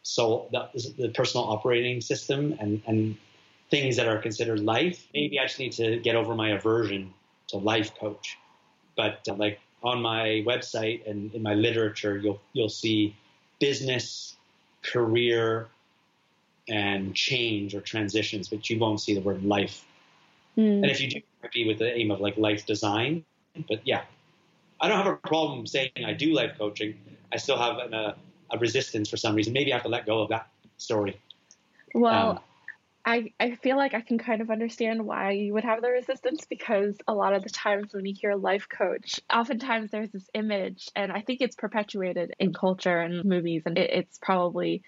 soul, 0.04 0.50
the, 0.52 0.94
the 1.00 1.10
personal 1.10 1.46
operating 1.50 2.00
system, 2.00 2.56
and 2.60 2.84
and 2.86 3.18
things 3.72 3.96
that 3.96 4.08
are 4.08 4.20
considered 4.20 4.60
life. 4.60 5.08
Maybe 5.16 5.40
I 5.40 5.46
just 5.46 5.58
need 5.58 5.72
to 5.74 5.98
get 5.98 6.16
over 6.16 6.36
my 6.36 6.50
aversion 6.50 7.12
to 7.48 7.58
life 7.58 7.96
coach 8.00 8.38
but 8.96 9.28
uh, 9.30 9.36
like 9.36 9.60
on 9.84 10.02
my 10.02 10.44
website 10.46 11.10
and 11.10 11.34
in 11.34 11.42
my 11.42 11.54
literature, 11.54 12.18
you'll 12.18 12.42
you'll 12.54 12.70
see 12.70 13.16
business, 13.60 14.36
career, 14.82 15.68
and 16.68 17.16
change 17.16 17.76
or 17.76 17.82
transitions, 17.82 18.48
but 18.50 18.70
you 18.70 18.80
won't 18.80 19.02
see 19.02 19.14
the 19.14 19.22
word 19.22 19.44
life. 19.44 19.86
Mm. 20.58 20.84
And 20.84 20.86
if 20.86 21.02
you 21.02 21.10
do, 21.10 21.18
it 21.18 21.26
might 21.42 21.52
be 21.52 21.68
with 21.68 21.80
the 21.80 21.96
aim 21.96 22.12
of 22.12 22.20
like 22.20 22.38
life 22.38 22.66
design. 22.66 23.24
But 23.68 23.86
yeah, 23.86 24.04
I 24.80 24.88
don't 24.88 24.98
have 24.98 25.08
a 25.08 25.16
problem 25.16 25.66
saying 25.68 25.92
I 26.06 26.14
do 26.14 26.34
life 26.34 26.54
coaching. 26.58 26.96
I 27.32 27.38
still 27.38 27.58
have 27.58 27.78
an, 27.78 27.94
a, 27.94 28.16
a 28.52 28.58
resistance 28.58 29.10
for 29.10 29.18
some 29.18 29.36
reason. 29.36 29.54
Maybe 29.54 29.72
I 29.72 29.76
have 29.76 29.84
to 29.84 29.90
let 29.90 30.06
go 30.06 30.22
of 30.22 30.30
that 30.30 30.48
story. 30.78 31.20
Well, 31.94 32.32
um, 32.32 32.40
I, 33.06 33.34
I 33.40 33.56
feel 33.56 33.78
like 33.78 33.94
I 33.94 34.02
can 34.02 34.18
kind 34.18 34.42
of 34.42 34.52
understand 34.52 35.06
why 35.06 35.32
you 35.32 35.54
would 35.54 35.64
have 35.64 35.82
the 35.82 35.90
resistance 35.90 36.46
because 36.50 36.98
a 37.08 37.14
lot 37.14 37.34
of 37.34 37.44
the 37.44 37.50
times 37.50 37.94
when 37.94 38.06
you 38.06 38.14
hear 38.20 38.36
life 38.36 38.68
coach, 38.70 39.20
oftentimes 39.34 39.92
there's 39.92 40.12
this 40.12 40.30
image, 40.34 40.90
and 40.96 41.12
I 41.12 41.22
think 41.22 41.42
it's 41.42 41.56
perpetuated 41.56 42.34
in 42.40 42.54
culture 42.54 43.00
and 43.00 43.24
movies, 43.26 43.64
and 43.66 43.78
it, 43.78 43.90
it's 43.92 44.20
probably 44.20 44.84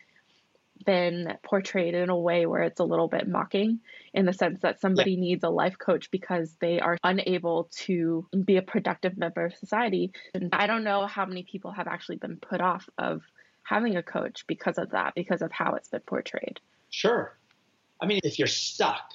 been 0.85 1.37
portrayed 1.43 1.93
in 1.93 2.09
a 2.09 2.17
way 2.17 2.45
where 2.45 2.63
it's 2.63 2.79
a 2.79 2.83
little 2.83 3.07
bit 3.07 3.27
mocking 3.27 3.79
in 4.13 4.25
the 4.25 4.33
sense 4.33 4.61
that 4.61 4.81
somebody 4.81 5.11
yeah. 5.11 5.19
needs 5.19 5.43
a 5.43 5.49
life 5.49 5.77
coach 5.77 6.09
because 6.11 6.55
they 6.59 6.79
are 6.79 6.97
unable 7.03 7.69
to 7.71 8.27
be 8.45 8.57
a 8.57 8.61
productive 8.61 9.17
member 9.17 9.45
of 9.45 9.55
society. 9.55 10.11
And 10.33 10.49
I 10.53 10.67
don't 10.67 10.83
know 10.83 11.05
how 11.07 11.25
many 11.25 11.43
people 11.43 11.71
have 11.71 11.87
actually 11.87 12.17
been 12.17 12.37
put 12.37 12.61
off 12.61 12.89
of 12.97 13.21
having 13.63 13.95
a 13.95 14.03
coach 14.03 14.45
because 14.47 14.77
of 14.77 14.91
that, 14.91 15.13
because 15.15 15.41
of 15.41 15.51
how 15.51 15.73
it's 15.75 15.89
been 15.89 16.01
portrayed. 16.01 16.59
Sure. 16.89 17.37
I 18.01 18.07
mean, 18.07 18.19
if 18.23 18.39
you're 18.39 18.47
stuck, 18.47 19.13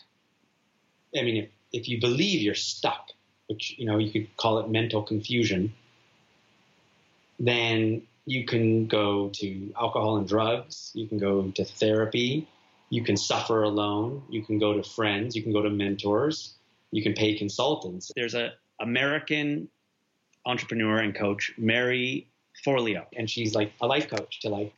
I 1.16 1.22
mean, 1.22 1.36
if, 1.36 1.48
if 1.72 1.88
you 1.88 2.00
believe 2.00 2.40
you're 2.40 2.54
stuck, 2.54 3.10
which, 3.48 3.74
you 3.78 3.86
know, 3.86 3.98
you 3.98 4.10
could 4.10 4.36
call 4.36 4.58
it 4.58 4.70
mental 4.70 5.02
confusion, 5.02 5.74
then 7.38 8.02
you 8.24 8.44
can 8.44 8.86
go 8.86 9.30
to 9.34 9.72
alcohol 9.78 10.16
and 10.16 10.28
drugs, 10.28 10.92
you 10.94 11.06
can 11.06 11.18
go 11.18 11.50
to 11.50 11.64
therapy, 11.64 12.46
you 12.90 13.02
can 13.02 13.16
suffer 13.16 13.62
alone, 13.62 14.22
you 14.30 14.42
can 14.42 14.58
go 14.58 14.74
to 14.74 14.82
friends, 14.82 15.34
you 15.34 15.42
can 15.42 15.52
go 15.52 15.62
to 15.62 15.70
mentors, 15.70 16.54
you 16.92 17.02
can 17.02 17.14
pay 17.14 17.36
consultants. 17.36 18.10
There's 18.14 18.34
a 18.34 18.52
American 18.80 19.68
entrepreneur 20.44 20.98
and 20.98 21.14
coach, 21.14 21.52
Marie 21.58 22.28
Forleo, 22.64 23.06
and 23.16 23.28
she's 23.28 23.54
like 23.54 23.72
a 23.80 23.86
life 23.86 24.08
coach 24.08 24.40
to 24.40 24.48
like 24.48 24.72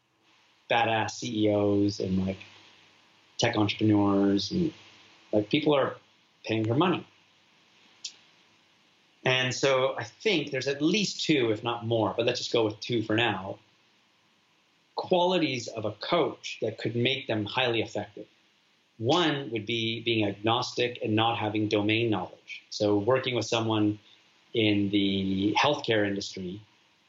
badass 0.70 1.12
CEOs 1.12 2.00
and 2.00 2.26
like 2.26 2.38
tech 3.38 3.56
entrepreneurs 3.56 4.50
and 4.50 4.72
like 5.32 5.48
people 5.48 5.74
are 5.74 5.96
paying 6.44 6.64
her 6.66 6.74
money. 6.74 7.06
And 9.24 9.54
so 9.54 9.94
I 9.98 10.04
think 10.04 10.50
there's 10.50 10.68
at 10.68 10.80
least 10.80 11.24
two, 11.24 11.50
if 11.50 11.62
not 11.62 11.86
more, 11.86 12.14
but 12.16 12.26
let's 12.26 12.38
just 12.38 12.52
go 12.52 12.64
with 12.64 12.80
two 12.80 13.02
for 13.02 13.14
now, 13.14 13.58
qualities 14.94 15.68
of 15.68 15.84
a 15.84 15.92
coach 15.92 16.58
that 16.62 16.78
could 16.78 16.96
make 16.96 17.26
them 17.26 17.44
highly 17.44 17.82
effective. 17.82 18.26
One 18.98 19.50
would 19.52 19.66
be 19.66 20.00
being 20.00 20.26
agnostic 20.26 20.98
and 21.04 21.14
not 21.14 21.38
having 21.38 21.68
domain 21.68 22.10
knowledge. 22.10 22.62
So 22.70 22.96
working 22.96 23.34
with 23.34 23.44
someone 23.44 23.98
in 24.54 24.90
the 24.90 25.54
healthcare 25.58 26.06
industry 26.06 26.60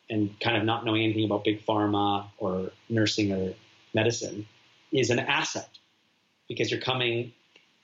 and 0.10 0.38
kind 0.40 0.58
of 0.58 0.66
not 0.66 0.86
knowing 0.86 1.04
anything 1.04 1.26
about 1.26 1.44
big 1.44 1.66
pharma 1.66 2.28
or 2.38 2.72
nursing 2.90 3.32
or 3.32 3.54
medicine 3.94 4.46
is 4.92 5.10
an 5.10 5.20
asset 5.20 5.79
because 6.50 6.70
you're 6.70 6.82
coming 6.82 7.32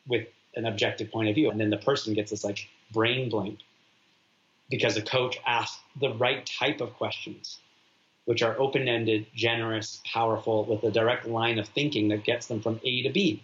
with 0.08 0.28
an 0.56 0.66
objective 0.66 1.12
point 1.12 1.30
of 1.30 1.36
view. 1.36 1.50
And 1.50 1.60
then 1.60 1.70
the 1.70 1.78
person 1.78 2.14
gets 2.14 2.32
this 2.32 2.44
like 2.44 2.68
brain 2.92 3.30
blank 3.30 3.60
because 4.70 4.96
the 4.96 5.02
coach 5.02 5.38
asks 5.46 5.80
the 6.00 6.14
right 6.16 6.46
type 6.46 6.82
of 6.82 6.94
questions, 6.96 7.60
which 8.26 8.42
are 8.42 8.60
open 8.60 8.90
ended, 8.90 9.28
generous, 9.34 10.02
powerful, 10.12 10.66
with 10.66 10.84
a 10.84 10.92
direct 10.92 11.26
line 11.26 11.60
of 11.60 11.68
thinking 11.70 12.10
that 12.10 12.24
gets 12.24 12.48
them 12.48 12.62
from 12.62 12.82
A 12.84 13.04
to 13.04 13.10
B, 13.12 13.44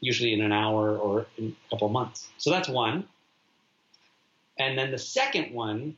usually 0.00 0.32
in 0.32 0.40
an 0.40 0.52
hour 0.52 0.96
or 0.96 1.26
in 1.36 1.54
a 1.66 1.70
couple 1.70 1.86
of 1.86 1.92
months. 1.92 2.28
So 2.38 2.50
that's 2.50 2.68
one. 2.68 3.06
And 4.58 4.78
then 4.78 4.90
the 4.90 4.98
second 4.98 5.52
one 5.52 5.96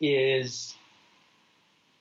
is 0.00 0.74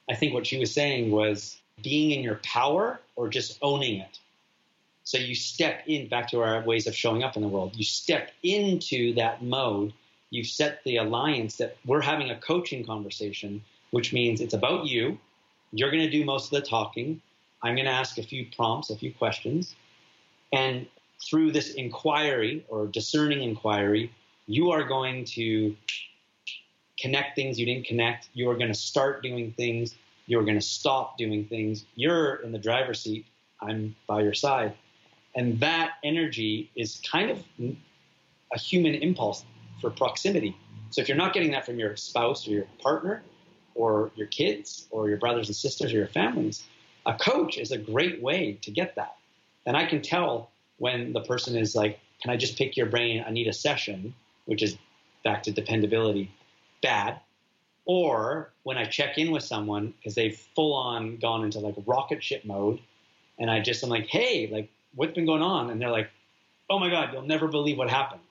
I 0.09 0.15
think 0.15 0.33
what 0.33 0.47
she 0.47 0.57
was 0.57 0.73
saying 0.73 1.11
was 1.11 1.57
being 1.81 2.11
in 2.11 2.23
your 2.23 2.39
power 2.43 2.99
or 3.15 3.29
just 3.29 3.57
owning 3.61 3.99
it. 3.99 4.19
So 5.03 5.17
you 5.17 5.35
step 5.35 5.83
in 5.87 6.07
back 6.07 6.29
to 6.29 6.41
our 6.41 6.61
ways 6.61 6.87
of 6.87 6.95
showing 6.95 7.23
up 7.23 7.35
in 7.35 7.41
the 7.41 7.47
world. 7.47 7.75
You 7.75 7.83
step 7.83 8.31
into 8.43 9.13
that 9.15 9.43
mode. 9.43 9.93
You 10.29 10.43
set 10.43 10.83
the 10.85 10.97
alliance 10.97 11.57
that 11.57 11.77
we're 11.85 12.01
having 12.01 12.29
a 12.29 12.39
coaching 12.39 12.85
conversation, 12.85 13.63
which 13.91 14.13
means 14.13 14.39
it's 14.39 14.53
about 14.53 14.85
you. 14.85 15.17
You're 15.73 15.91
going 15.91 16.03
to 16.03 16.09
do 16.09 16.23
most 16.23 16.45
of 16.45 16.61
the 16.61 16.67
talking. 16.67 17.21
I'm 17.63 17.75
going 17.75 17.85
to 17.85 17.91
ask 17.91 18.17
a 18.17 18.23
few 18.23 18.47
prompts, 18.55 18.89
a 18.89 18.95
few 18.95 19.13
questions. 19.13 19.75
And 20.53 20.87
through 21.29 21.51
this 21.51 21.73
inquiry 21.73 22.65
or 22.67 22.87
discerning 22.87 23.41
inquiry, 23.43 24.11
you 24.47 24.71
are 24.71 24.83
going 24.83 25.25
to 25.25 25.75
connect 26.99 27.35
things 27.35 27.59
you 27.59 27.65
didn't 27.65 27.85
connect. 27.85 28.29
You 28.33 28.49
are 28.49 28.55
going 28.55 28.71
to 28.71 28.79
start 28.79 29.23
doing 29.23 29.53
things. 29.53 29.95
You're 30.27 30.43
going 30.43 30.59
to 30.59 30.65
stop 30.65 31.17
doing 31.17 31.45
things. 31.45 31.85
You're 31.95 32.35
in 32.35 32.51
the 32.51 32.59
driver's 32.59 33.01
seat. 33.01 33.25
I'm 33.61 33.95
by 34.07 34.21
your 34.21 34.33
side. 34.33 34.73
And 35.35 35.59
that 35.61 35.91
energy 36.03 36.69
is 36.75 37.01
kind 37.09 37.31
of 37.31 37.43
a 38.53 38.59
human 38.59 38.95
impulse 38.95 39.45
for 39.79 39.89
proximity. 39.89 40.55
So 40.89 41.01
if 41.01 41.07
you're 41.07 41.17
not 41.17 41.33
getting 41.33 41.51
that 41.51 41.65
from 41.65 41.79
your 41.79 41.95
spouse 41.95 42.47
or 42.47 42.51
your 42.51 42.67
partner 42.81 43.23
or 43.75 44.11
your 44.15 44.27
kids 44.27 44.87
or 44.91 45.07
your 45.07 45.17
brothers 45.17 45.47
and 45.47 45.55
sisters 45.55 45.93
or 45.93 45.97
your 45.97 46.07
families, 46.07 46.63
a 47.05 47.13
coach 47.13 47.57
is 47.57 47.71
a 47.71 47.77
great 47.77 48.21
way 48.21 48.59
to 48.61 48.71
get 48.71 48.95
that. 48.95 49.15
And 49.65 49.77
I 49.77 49.85
can 49.85 50.01
tell 50.01 50.51
when 50.77 51.13
the 51.13 51.21
person 51.21 51.55
is 51.57 51.75
like, 51.75 51.99
Can 52.21 52.31
I 52.31 52.37
just 52.37 52.57
pick 52.57 52.75
your 52.75 52.87
brain? 52.87 53.23
I 53.25 53.31
need 53.31 53.47
a 53.47 53.53
session, 53.53 54.13
which 54.45 54.61
is 54.61 54.77
back 55.23 55.43
to 55.43 55.51
dependability, 55.51 56.31
bad. 56.81 57.19
or 57.85 58.51
when 58.63 58.77
I 58.77 58.85
check 58.85 59.17
in 59.17 59.31
with 59.31 59.43
someone 59.43 59.93
because 59.97 60.13
they've 60.15 60.37
full 60.55 60.73
on 60.73 61.17
gone 61.17 61.43
into 61.43 61.59
like 61.59 61.75
rocket 61.85 62.23
ship 62.23 62.45
mode, 62.45 62.79
and 63.39 63.49
I 63.49 63.59
just 63.59 63.83
I'm 63.83 63.89
like, 63.89 64.07
hey, 64.07 64.47
like 64.51 64.69
what's 64.95 65.13
been 65.13 65.25
going 65.25 65.41
on? 65.41 65.69
And 65.69 65.81
they're 65.81 65.91
like, 65.91 66.09
oh 66.69 66.79
my 66.79 66.89
god, 66.89 67.09
you'll 67.13 67.23
never 67.23 67.47
believe 67.47 67.77
what 67.77 67.89
happened. 67.89 68.21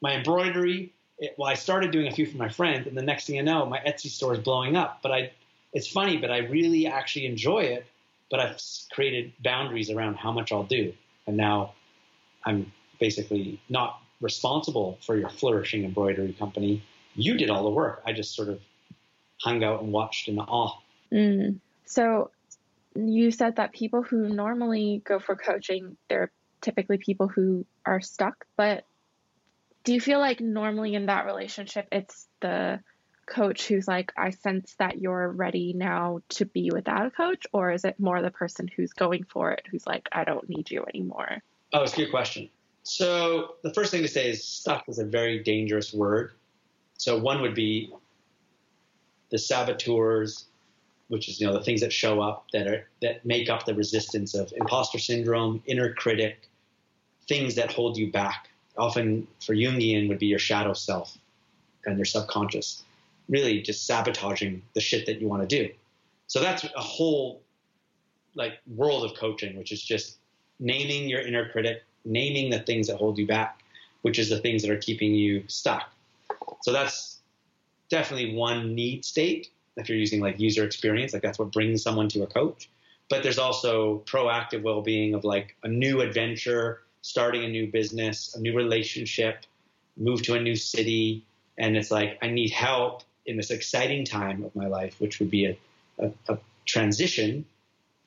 My 0.00 0.16
embroidery. 0.16 0.92
It, 1.18 1.34
well, 1.38 1.48
I 1.48 1.54
started 1.54 1.92
doing 1.92 2.08
a 2.08 2.12
few 2.12 2.26
for 2.26 2.36
my 2.36 2.48
friends, 2.48 2.88
and 2.88 2.96
the 2.96 3.02
next 3.02 3.26
thing 3.26 3.38
I 3.38 3.42
know, 3.42 3.66
my 3.66 3.78
Etsy 3.78 4.08
store 4.08 4.34
is 4.34 4.40
blowing 4.40 4.76
up. 4.76 4.98
But 5.00 5.12
I, 5.12 5.32
it's 5.72 5.86
funny, 5.86 6.16
but 6.16 6.30
I 6.30 6.38
really 6.38 6.86
actually 6.88 7.26
enjoy 7.26 7.60
it. 7.60 7.86
But 8.30 8.40
I've 8.40 8.60
created 8.92 9.32
boundaries 9.42 9.90
around 9.90 10.16
how 10.16 10.32
much 10.32 10.50
I'll 10.50 10.64
do, 10.64 10.92
and 11.26 11.36
now 11.36 11.74
I'm 12.44 12.72
basically 12.98 13.60
not 13.68 14.00
responsible 14.20 14.98
for 15.02 15.16
your 15.16 15.28
flourishing 15.28 15.84
embroidery 15.84 16.32
company. 16.32 16.82
You 17.14 17.36
did 17.36 17.48
all 17.50 17.62
the 17.62 17.70
work. 17.70 18.02
I 18.04 18.12
just 18.12 18.34
sort 18.34 18.48
of 18.48 18.60
hung 19.40 19.62
out 19.62 19.82
and 19.82 19.92
watched 19.92 20.28
in 20.28 20.38
awe. 20.38 20.80
Mm. 21.12 21.60
So 21.84 22.30
you 22.94 23.30
said 23.30 23.56
that 23.56 23.72
people 23.72 24.02
who 24.02 24.28
normally 24.28 25.02
go 25.04 25.18
for 25.18 25.36
coaching, 25.36 25.96
they're 26.08 26.30
typically 26.60 26.98
people 26.98 27.28
who 27.28 27.66
are 27.84 28.00
stuck. 28.00 28.46
But 28.56 28.84
do 29.84 29.92
you 29.92 30.00
feel 30.00 30.18
like 30.18 30.40
normally 30.40 30.94
in 30.94 31.06
that 31.06 31.26
relationship, 31.26 31.88
it's 31.92 32.26
the 32.40 32.80
coach 33.26 33.66
who's 33.66 33.88
like, 33.88 34.12
I 34.16 34.30
sense 34.30 34.74
that 34.78 34.98
you're 34.98 35.28
ready 35.28 35.72
now 35.74 36.20
to 36.30 36.44
be 36.44 36.70
without 36.72 37.06
a 37.06 37.10
coach? 37.10 37.46
Or 37.52 37.72
is 37.72 37.84
it 37.84 37.98
more 37.98 38.22
the 38.22 38.30
person 38.30 38.68
who's 38.68 38.92
going 38.92 39.24
for 39.24 39.50
it, 39.52 39.66
who's 39.70 39.86
like, 39.86 40.08
I 40.12 40.24
don't 40.24 40.48
need 40.48 40.70
you 40.70 40.84
anymore? 40.86 41.42
Oh, 41.72 41.82
it's 41.82 41.94
a 41.94 41.96
good 41.96 42.10
question. 42.10 42.48
So 42.82 43.56
the 43.62 43.72
first 43.72 43.90
thing 43.90 44.02
to 44.02 44.08
say 44.08 44.30
is 44.30 44.44
stuck 44.44 44.88
is 44.88 44.98
a 44.98 45.04
very 45.04 45.42
dangerous 45.42 45.92
word. 45.92 46.32
So 46.98 47.18
one 47.18 47.40
would 47.40 47.54
be 47.54 47.92
the 49.30 49.38
saboteurs, 49.38 50.46
which 51.08 51.28
is 51.28 51.40
you 51.40 51.46
know 51.46 51.52
the 51.52 51.62
things 51.62 51.80
that 51.80 51.92
show 51.92 52.20
up 52.20 52.46
that 52.52 52.66
are 52.66 52.86
that 53.02 53.24
make 53.24 53.48
up 53.48 53.66
the 53.66 53.74
resistance 53.74 54.34
of 54.34 54.52
imposter 54.56 54.98
syndrome, 54.98 55.62
inner 55.66 55.92
critic, 55.92 56.48
things 57.28 57.54
that 57.54 57.72
hold 57.72 57.96
you 57.96 58.10
back. 58.10 58.50
Often 58.76 59.28
for 59.40 59.54
Jungian 59.54 60.08
would 60.08 60.18
be 60.18 60.26
your 60.26 60.38
shadow 60.38 60.72
self 60.72 61.16
and 61.86 61.96
your 61.96 62.04
subconscious, 62.04 62.82
really 63.28 63.60
just 63.62 63.86
sabotaging 63.86 64.62
the 64.74 64.80
shit 64.80 65.06
that 65.06 65.20
you 65.20 65.28
want 65.28 65.48
to 65.48 65.62
do. 65.62 65.72
So 66.26 66.40
that's 66.40 66.64
a 66.64 66.80
whole 66.80 67.40
like 68.34 68.54
world 68.74 69.04
of 69.04 69.16
coaching, 69.16 69.56
which 69.56 69.70
is 69.70 69.82
just 69.82 70.16
naming 70.58 71.08
your 71.08 71.20
inner 71.20 71.48
critic, 71.50 71.84
naming 72.04 72.50
the 72.50 72.60
things 72.60 72.88
that 72.88 72.96
hold 72.96 73.18
you 73.18 73.26
back, 73.26 73.60
which 74.02 74.18
is 74.18 74.28
the 74.28 74.38
things 74.38 74.62
that 74.62 74.70
are 74.70 74.78
keeping 74.78 75.14
you 75.14 75.44
stuck. 75.46 75.92
So 76.62 76.72
that's 76.72 77.18
definitely 77.90 78.34
one 78.34 78.74
need 78.74 79.04
state 79.04 79.50
if 79.76 79.88
you're 79.88 79.98
using 79.98 80.20
like 80.20 80.38
user 80.38 80.64
experience, 80.64 81.12
like 81.12 81.22
that's 81.22 81.38
what 81.38 81.52
brings 81.52 81.82
someone 81.82 82.08
to 82.10 82.22
a 82.22 82.26
coach. 82.26 82.68
But 83.08 83.22
there's 83.22 83.38
also 83.38 84.02
proactive 84.06 84.62
well-being 84.62 85.14
of 85.14 85.24
like 85.24 85.56
a 85.62 85.68
new 85.68 86.00
adventure, 86.00 86.82
starting 87.02 87.44
a 87.44 87.48
new 87.48 87.70
business, 87.70 88.34
a 88.34 88.40
new 88.40 88.56
relationship, 88.56 89.44
move 89.96 90.22
to 90.22 90.34
a 90.34 90.40
new 90.40 90.56
city, 90.56 91.24
and 91.58 91.76
it's 91.76 91.90
like 91.90 92.18
I 92.22 92.30
need 92.30 92.50
help 92.50 93.02
in 93.26 93.36
this 93.36 93.50
exciting 93.50 94.04
time 94.04 94.44
of 94.44 94.54
my 94.56 94.66
life, 94.66 95.00
which 95.00 95.18
would 95.18 95.30
be 95.30 95.46
a, 95.46 95.58
a, 95.98 96.12
a 96.28 96.38
transition 96.66 97.44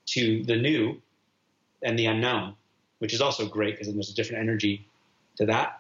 to 0.08 0.43
the 0.43 0.56
new 0.56 1.01
and 1.84 1.97
the 1.97 2.06
unknown, 2.06 2.56
which 2.99 3.13
is 3.13 3.21
also 3.21 3.47
great 3.47 3.75
because 3.75 3.88
then 3.88 3.95
there's 3.95 4.10
a 4.10 4.15
different 4.15 4.41
energy 4.41 4.88
to 5.38 5.45
that. 5.45 5.80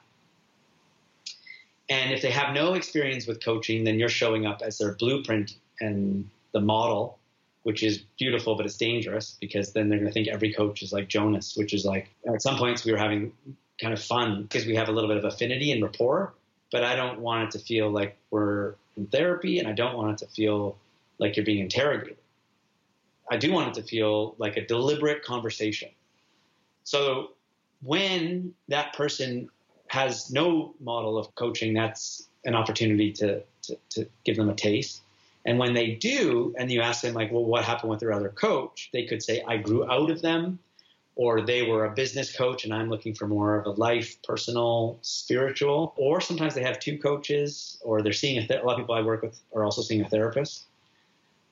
And 1.89 2.13
if 2.13 2.21
they 2.21 2.31
have 2.31 2.53
no 2.53 2.73
experience 2.73 3.25
with 3.25 3.43
coaching, 3.43 3.83
then 3.83 3.97
you're 3.97 4.09
showing 4.09 4.45
up 4.45 4.61
as 4.61 4.77
their 4.77 4.93
blueprint 4.93 5.55
and 5.79 6.29
the 6.53 6.61
model, 6.61 7.19
which 7.63 7.83
is 7.83 7.99
beautiful, 8.17 8.55
but 8.55 8.65
it's 8.65 8.77
dangerous 8.77 9.37
because 9.39 9.73
then 9.73 9.89
they're 9.89 9.99
going 9.99 10.09
to 10.09 10.13
think 10.13 10.27
every 10.27 10.53
coach 10.53 10.81
is 10.81 10.93
like 10.93 11.07
Jonas, 11.07 11.55
which 11.55 11.73
is 11.73 11.85
like 11.85 12.09
at 12.27 12.41
some 12.41 12.57
points 12.57 12.85
we 12.85 12.91
were 12.91 12.97
having 12.97 13.31
kind 13.79 13.93
of 13.93 14.01
fun 14.01 14.43
because 14.43 14.65
we 14.65 14.75
have 14.75 14.89
a 14.89 14.91
little 14.91 15.09
bit 15.09 15.17
of 15.17 15.25
affinity 15.25 15.71
and 15.71 15.83
rapport, 15.83 16.33
but 16.71 16.83
I 16.83 16.95
don't 16.95 17.19
want 17.19 17.43
it 17.43 17.59
to 17.59 17.65
feel 17.65 17.89
like 17.89 18.17
we're 18.31 18.75
in 18.95 19.07
therapy 19.07 19.59
and 19.59 19.67
I 19.67 19.73
don't 19.73 19.95
want 19.95 20.21
it 20.21 20.25
to 20.25 20.31
feel 20.33 20.77
like 21.19 21.35
you're 21.35 21.45
being 21.45 21.59
interrogated. 21.59 22.17
I 23.29 23.37
do 23.37 23.51
want 23.51 23.69
it 23.69 23.81
to 23.81 23.87
feel 23.87 24.35
like 24.37 24.57
a 24.57 24.65
deliberate 24.65 25.23
conversation. 25.23 25.89
So 26.83 27.31
when 27.81 28.53
that 28.69 28.93
person 28.93 29.49
has 29.87 30.31
no 30.31 30.73
model 30.79 31.17
of 31.17 31.33
coaching, 31.35 31.73
that's 31.73 32.27
an 32.45 32.55
opportunity 32.55 33.11
to, 33.13 33.43
to, 33.63 33.77
to, 33.89 34.07
give 34.23 34.37
them 34.37 34.49
a 34.49 34.55
taste. 34.55 35.01
And 35.47 35.57
when 35.57 35.73
they 35.73 35.91
do, 35.91 36.53
and 36.57 36.69
you 36.69 36.81
ask 36.81 37.01
them, 37.01 37.13
like, 37.13 37.31
well, 37.31 37.45
what 37.45 37.63
happened 37.63 37.89
with 37.89 38.01
their 38.01 38.11
other 38.11 38.27
coach? 38.27 38.89
They 38.91 39.05
could 39.05 39.23
say, 39.23 39.41
I 39.47 39.55
grew 39.55 39.89
out 39.89 40.11
of 40.11 40.21
them, 40.21 40.59
or 41.15 41.39
they 41.39 41.61
were 41.63 41.85
a 41.85 41.91
business 41.91 42.35
coach 42.35 42.65
and 42.65 42.73
I'm 42.73 42.89
looking 42.89 43.15
for 43.15 43.27
more 43.27 43.57
of 43.57 43.65
a 43.65 43.71
life, 43.71 44.21
personal, 44.21 44.99
spiritual. 45.01 45.93
Or 45.95 46.19
sometimes 46.19 46.53
they 46.53 46.63
have 46.63 46.79
two 46.79 46.99
coaches, 46.99 47.79
or 47.81 48.01
they're 48.01 48.11
seeing 48.11 48.37
a, 48.37 48.45
th- 48.45 48.61
a 48.61 48.65
lot 48.65 48.73
of 48.73 48.79
people 48.79 48.95
I 48.95 49.01
work 49.01 49.23
with 49.23 49.39
are 49.55 49.63
also 49.63 49.81
seeing 49.81 50.01
a 50.01 50.09
therapist. 50.09 50.65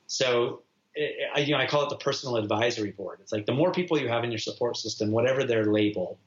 So, 0.08 0.62
it, 0.93 1.15
I, 1.34 1.39
you 1.39 1.53
know, 1.53 1.60
I 1.60 1.65
call 1.65 1.84
it 1.84 1.89
the 1.89 1.95
personal 1.95 2.36
advisory 2.36 2.91
board. 2.91 3.19
It's 3.21 3.31
like 3.31 3.45
the 3.45 3.53
more 3.53 3.71
people 3.71 3.97
you 3.97 4.10
have 4.10 4.25
in 4.25 4.29
your 4.29 4.39
support 4.39 4.75
system, 4.75 5.10
whatever 5.10 5.45
their 5.45 5.65
label, 5.65 6.19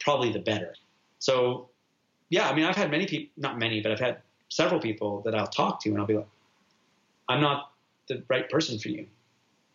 probably 0.00 0.32
the 0.32 0.40
better. 0.40 0.74
So, 1.20 1.68
yeah, 2.28 2.50
I 2.50 2.54
mean, 2.56 2.64
I've 2.64 2.76
had 2.76 2.90
many 2.90 3.06
people, 3.06 3.30
not 3.36 3.56
many, 3.56 3.80
but 3.80 3.92
I've 3.92 4.00
had 4.00 4.18
several 4.48 4.80
people 4.80 5.22
that 5.22 5.34
I'll 5.36 5.46
talk 5.46 5.80
to 5.82 5.90
and 5.90 5.98
I'll 5.98 6.06
be 6.06 6.16
like, 6.16 6.26
I'm 7.28 7.40
not 7.40 7.72
the 8.08 8.22
right 8.28 8.48
person 8.48 8.78
for 8.78 8.88
you. 8.88 9.06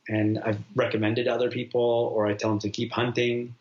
And 0.08 0.40
I've 0.40 0.60
recommended 0.76 1.28
other 1.28 1.50
people, 1.50 2.12
or 2.14 2.28
I 2.28 2.34
tell 2.34 2.50
them 2.50 2.60
to 2.60 2.70
keep 2.70 2.92
hunting, 2.92 3.56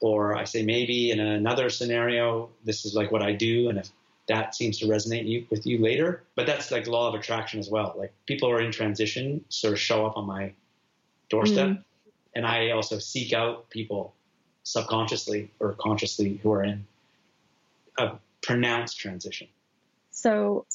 or 0.00 0.36
I 0.36 0.44
say 0.44 0.62
maybe 0.62 1.10
in 1.10 1.20
another 1.20 1.68
scenario, 1.68 2.48
this 2.64 2.84
is 2.84 2.94
like 2.94 3.10
what 3.10 3.22
I 3.22 3.32
do. 3.32 3.68
And 3.68 3.78
if 3.78 3.90
that 4.28 4.54
seems 4.54 4.78
to 4.78 4.86
resonate 4.86 5.26
you, 5.26 5.46
with 5.50 5.66
you 5.66 5.78
later, 5.78 6.22
but 6.34 6.46
that's 6.46 6.70
like 6.70 6.86
law 6.86 7.08
of 7.08 7.14
attraction 7.14 7.60
as 7.60 7.68
well. 7.68 7.94
Like 7.96 8.12
people 8.26 8.50
are 8.50 8.60
in 8.60 8.72
transition 8.72 9.44
sort 9.48 9.74
of 9.74 9.80
show 9.80 10.06
up 10.06 10.16
on 10.16 10.26
my 10.26 10.52
doorstep. 11.28 11.68
Mm-hmm. 11.68 11.80
And 12.34 12.46
I 12.46 12.70
also 12.70 12.98
seek 12.98 13.32
out 13.32 13.70
people 13.70 14.14
subconsciously 14.62 15.50
or 15.60 15.74
consciously 15.74 16.40
who 16.42 16.52
are 16.52 16.64
in 16.64 16.86
a 17.98 18.12
pronounced 18.42 18.98
transition. 18.98 19.48
So, 20.10 20.66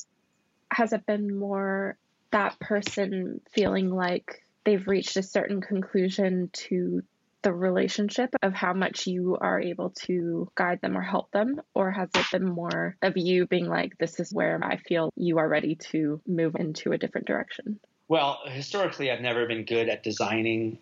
has 0.71 0.93
it 0.93 1.05
been 1.05 1.37
more 1.37 1.97
that 2.31 2.59
person 2.59 3.41
feeling 3.53 3.89
like 3.89 4.43
they've 4.65 4.87
reached 4.87 5.17
a 5.17 5.23
certain 5.23 5.61
conclusion 5.61 6.49
to 6.53 7.01
the 7.43 7.53
relationship 7.53 8.29
of 8.43 8.53
how 8.53 8.73
much 8.73 9.07
you 9.07 9.35
are 9.39 9.59
able 9.59 9.89
to 9.89 10.47
guide 10.55 10.79
them 10.81 10.95
or 10.95 11.01
help 11.01 11.31
them? 11.31 11.59
Or 11.73 11.89
has 11.89 12.09
it 12.15 12.25
been 12.31 12.45
more 12.45 12.95
of 13.01 13.13
you 13.15 13.47
being 13.47 13.67
like, 13.67 13.97
this 13.97 14.19
is 14.19 14.31
where 14.31 14.59
I 14.63 14.77
feel 14.77 15.11
you 15.15 15.39
are 15.39 15.47
ready 15.47 15.75
to 15.91 16.21
move 16.27 16.55
into 16.55 16.91
a 16.91 16.99
different 16.99 17.25
direction? 17.25 17.79
Well, 18.07 18.39
historically, 18.45 19.09
I've 19.09 19.21
never 19.21 19.47
been 19.47 19.65
good 19.65 19.89
at 19.89 20.03
designing 20.03 20.77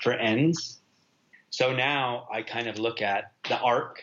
for 0.00 0.12
ends. 0.12 0.78
So 1.50 1.74
now 1.74 2.28
I 2.32 2.42
kind 2.42 2.68
of 2.68 2.78
look 2.78 3.02
at 3.02 3.32
the 3.48 3.58
arc 3.58 4.00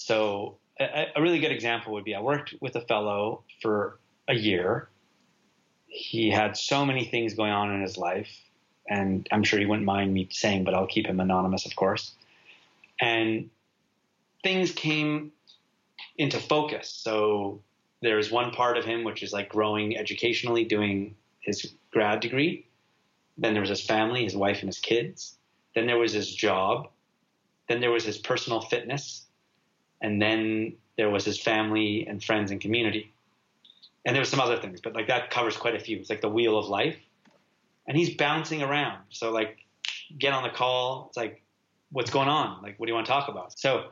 so 0.00 0.58
a, 0.80 1.08
a 1.14 1.22
really 1.22 1.40
good 1.40 1.52
example 1.52 1.92
would 1.92 2.04
be 2.04 2.14
I 2.14 2.20
worked 2.20 2.54
with 2.60 2.74
a 2.74 2.80
fellow 2.80 3.44
for 3.60 4.00
a 4.28 4.34
year. 4.34 4.88
He 5.90 6.30
had 6.30 6.56
so 6.56 6.86
many 6.86 7.04
things 7.04 7.34
going 7.34 7.52
on 7.52 7.72
in 7.74 7.82
his 7.82 7.98
life, 7.98 8.30
and 8.88 9.28
I'm 9.30 9.42
sure 9.42 9.58
he 9.58 9.66
wouldn't 9.66 9.86
mind 9.86 10.14
me 10.14 10.28
saying, 10.30 10.64
but 10.64 10.74
I'll 10.74 10.86
keep 10.86 11.06
him 11.06 11.20
anonymous, 11.20 11.66
of 11.66 11.76
course. 11.76 12.12
And 13.00 13.50
things 14.42 14.72
came 14.72 15.32
into 16.16 16.38
focus. 16.38 16.88
So 16.88 17.60
there's 18.02 18.30
one 18.30 18.52
part 18.52 18.78
of 18.78 18.84
him 18.84 19.04
which 19.04 19.22
is 19.22 19.32
like 19.32 19.48
growing 19.48 19.96
educationally, 19.96 20.64
doing 20.64 21.14
his 21.40 21.74
grad 21.90 22.20
degree. 22.20 22.66
Then 23.36 23.52
there 23.52 23.62
was 23.62 23.70
his 23.70 23.84
family, 23.84 24.24
his 24.24 24.36
wife, 24.36 24.60
and 24.60 24.68
his 24.68 24.78
kids. 24.78 25.36
Then 25.74 25.86
there 25.86 25.98
was 25.98 26.12
his 26.12 26.34
job. 26.34 26.88
Then 27.68 27.80
there 27.80 27.90
was 27.90 28.04
his 28.04 28.18
personal 28.18 28.60
fitness 28.60 29.26
and 30.00 30.20
then 30.20 30.74
there 30.96 31.10
was 31.10 31.24
his 31.24 31.40
family 31.40 32.06
and 32.06 32.22
friends 32.22 32.50
and 32.50 32.60
community. 32.60 33.12
And 34.04 34.14
there 34.14 34.20
was 34.20 34.28
some 34.28 34.40
other 34.40 34.56
things, 34.56 34.80
but 34.80 34.94
like 34.94 35.08
that 35.08 35.30
covers 35.30 35.56
quite 35.56 35.74
a 35.74 35.78
few. 35.78 35.98
It's 35.98 36.10
like 36.10 36.20
the 36.20 36.28
wheel 36.28 36.58
of 36.58 36.68
life. 36.68 36.96
And 37.86 37.96
he's 37.96 38.14
bouncing 38.14 38.62
around. 38.62 38.98
So 39.10 39.30
like 39.30 39.58
get 40.18 40.32
on 40.32 40.42
the 40.42 40.50
call. 40.50 41.06
It's 41.08 41.16
like, 41.16 41.42
what's 41.92 42.10
going 42.10 42.28
on? 42.28 42.62
Like, 42.62 42.78
what 42.78 42.86
do 42.86 42.90
you 42.90 42.94
want 42.94 43.06
to 43.06 43.12
talk 43.12 43.28
about? 43.28 43.58
So 43.58 43.88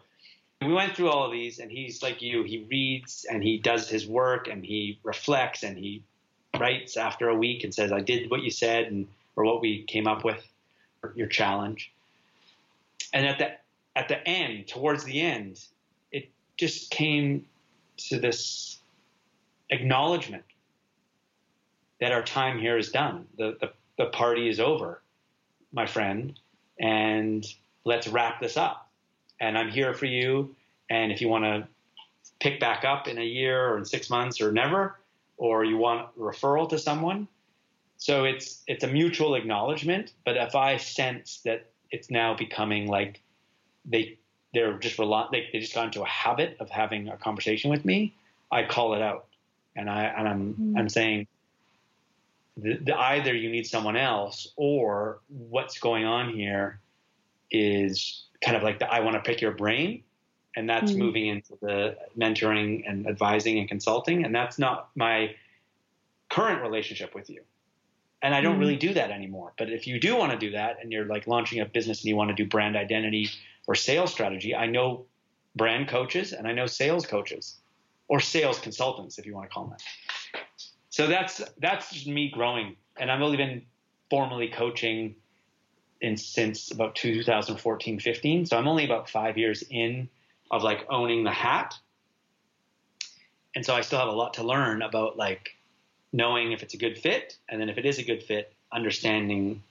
we 0.63 0.73
went 0.73 0.97
through 0.97 1.11
all 1.11 1.25
of 1.25 1.33
these 1.33 1.59
and 1.59 1.71
he's 1.71 2.03
like 2.03 2.23
you, 2.23 2.43
he 2.43 2.67
reads 2.71 3.27
and 3.31 3.43
he 3.43 3.59
does 3.59 3.89
his 3.89 4.07
work 4.07 4.49
and 4.49 4.65
he 4.65 4.99
reflects 5.03 5.63
and 5.63 5.77
he 5.77 6.03
writes 6.59 6.97
after 6.97 7.29
a 7.29 7.35
week 7.35 7.65
and 7.65 7.75
says, 7.75 7.93
I 7.93 8.01
did 8.01 8.31
what 8.31 8.43
you 8.43 8.51
said 8.51 8.87
and 8.87 9.07
or 9.37 9.45
what 9.45 9.61
we 9.61 9.85
came 9.85 10.09
up 10.09 10.25
with, 10.25 10.45
your 11.15 11.29
challenge. 11.29 11.93
And 13.13 13.25
at 13.27 13.39
the 13.39 13.53
at 13.95 14.09
the 14.09 14.27
end, 14.29 14.67
towards 14.67 15.05
the 15.05 15.21
end, 15.21 15.61
it 16.13 16.29
just 16.57 16.91
came 16.91 17.47
to 18.09 18.19
this 18.19 18.68
acknowledgement 19.71 20.45
that 22.01 22.13
our 22.13 22.23
time 22.23 22.59
here 22.59 22.79
is 22.79 22.91
done. 22.91 23.27
The, 23.37 23.57
the, 23.61 23.73
the 23.97 24.07
party 24.07 24.49
is 24.49 24.61
over, 24.61 25.03
my 25.73 25.87
friend, 25.87 26.39
and 26.79 27.45
let's 27.85 28.07
wrap 28.07 28.41
this 28.41 28.57
up. 28.57 28.91
And 29.41 29.59
I'm 29.59 29.71
here 29.71 29.95
for 29.95 30.07
you. 30.07 30.55
And 30.91 31.13
if 31.13 31.21
you 31.21 31.29
want 31.29 31.45
to 31.45 31.69
pick 32.41 32.61
back 32.61 32.85
up 32.85 33.09
in 33.09 33.19
a 33.19 33.25
year 33.25 33.69
or 33.69 33.79
in 33.79 33.85
six 33.85 34.11
months 34.11 34.41
or 34.41 34.53
never, 34.53 34.99
or 35.37 35.65
you 35.65 35.77
want 35.77 36.17
referral 36.19 36.69
to 36.69 36.79
someone. 36.79 37.29
So 37.97 38.25
it's 38.25 38.63
it's 38.67 38.85
a 38.85 38.89
mutual 38.89 39.35
acknowledgement. 39.35 40.13
But 40.25 40.37
if 40.37 40.55
I 40.55 40.77
sense 40.77 41.41
that 41.45 41.71
it's 41.91 42.11
now 42.11 42.35
becoming 42.35 42.87
like 42.87 43.21
they 43.85 44.19
they're 44.55 44.79
just 44.79 44.99
rel- 44.99 45.29
they, 45.33 45.49
they 45.53 45.61
just 45.61 45.75
got 45.75 45.87
into 45.87 46.03
a 46.03 46.07
habit 46.07 46.57
of 46.61 46.71
having 46.71 47.09
a 47.09 47.17
conversation 47.17 47.71
with 47.71 47.85
me, 47.85 48.15
I 48.51 48.65
call 48.65 48.95
it 48.95 49.03
out, 49.03 49.27
and 49.79 49.89
I 49.89 50.05
and 50.05 50.29
I'm 50.29 50.55
mm. 50.55 50.79
I'm 50.79 50.89
saying 50.89 51.27
the, 52.57 52.75
the, 52.75 52.99
either 52.99 53.35
you 53.35 53.49
need 53.51 53.67
someone 53.67 53.97
else 53.97 54.49
or 54.57 55.21
what's 55.29 55.79
going 55.79 56.05
on 56.05 56.35
here 56.35 56.81
is 57.51 58.25
kind 58.45 58.57
of 58.57 58.63
like 58.63 58.81
the 58.81 58.93
I 58.93 59.01
want 59.01 59.15
to 59.15 59.23
pick 59.23 59.41
your 59.41 59.53
brain 59.53 60.03
and 60.59 60.69
that's 60.69 60.91
mm-hmm. 60.91 61.01
moving 61.01 61.27
into 61.29 61.57
the 61.61 61.97
mentoring 62.19 62.83
and 62.87 63.07
advising 63.07 63.59
and 63.59 63.69
consulting 63.69 64.25
and 64.25 64.35
that's 64.35 64.59
not 64.59 64.91
my 64.97 65.35
current 66.31 66.63
relationship 66.63 67.15
with 67.15 67.31
you 67.31 67.43
and 68.23 68.35
i 68.35 68.41
don't 68.41 68.55
mm-hmm. 68.55 68.61
really 68.61 68.77
do 68.77 68.93
that 68.93 69.11
anymore 69.11 69.53
but 69.57 69.71
if 69.71 69.87
you 69.87 70.01
do 70.01 70.17
want 70.17 70.33
to 70.33 70.39
do 70.39 70.51
that 70.51 70.79
and 70.83 70.91
you're 70.91 71.05
like 71.05 71.27
launching 71.27 71.61
a 71.61 71.65
business 71.65 72.01
and 72.01 72.09
you 72.09 72.17
want 72.17 72.29
to 72.29 72.35
do 72.35 72.45
brand 72.45 72.77
identity 72.77 73.31
or 73.67 73.75
sales 73.75 74.11
strategy 74.11 74.55
i 74.55 74.67
know 74.67 75.05
brand 75.55 75.87
coaches 75.89 76.33
and 76.33 76.49
i 76.49 76.53
know 76.53 76.67
sales 76.67 77.07
coaches 77.07 77.59
or 78.09 78.21
sales 78.21 78.59
consultants 78.59 79.19
if 79.19 79.27
you 79.27 79.35
want 79.35 79.49
to 79.49 79.55
call 79.55 79.65
them 79.65 79.77
that 79.79 80.43
so 80.91 81.07
that's 81.07 81.43
that's 81.59 81.93
just 81.93 82.07
me 82.07 82.31
growing 82.31 82.77
and 82.99 83.11
i've 83.11 83.21
only 83.21 83.37
been 83.37 83.63
formally 84.11 84.49
coaching 84.49 85.15
in 86.01 86.17
since 86.17 86.71
about 86.71 86.95
2014 86.95 88.01
15 88.01 88.47
so 88.47 88.57
i'm 88.57 88.69
only 88.69 88.85
about 88.85 89.09
five 89.09 89.37
years 89.37 89.63
in 89.71 90.09
of 90.51 90.63
like 90.63 90.87
owning 90.89 91.25
the 91.25 91.33
hat. 91.33 91.75
And 93.55 93.65
so 93.65 93.75
I 93.75 93.81
still 93.81 93.99
have 93.99 94.09
a 94.09 94.13
lot 94.13 94.35
to 94.35 94.43
learn 94.43 94.83
about 94.83 95.17
like 95.17 95.57
knowing 96.13 96.53
if 96.53 96.63
it's 96.63 96.75
a 96.75 96.79
good 96.79 96.99
fit. 96.99 97.37
And 97.49 97.61
then 97.61 97.69
if 97.69 97.79
it 97.79 97.85
is 97.85 97.99
a 97.99 98.05
good 98.05 98.23
fit, 98.23 98.53
understanding 98.73 99.63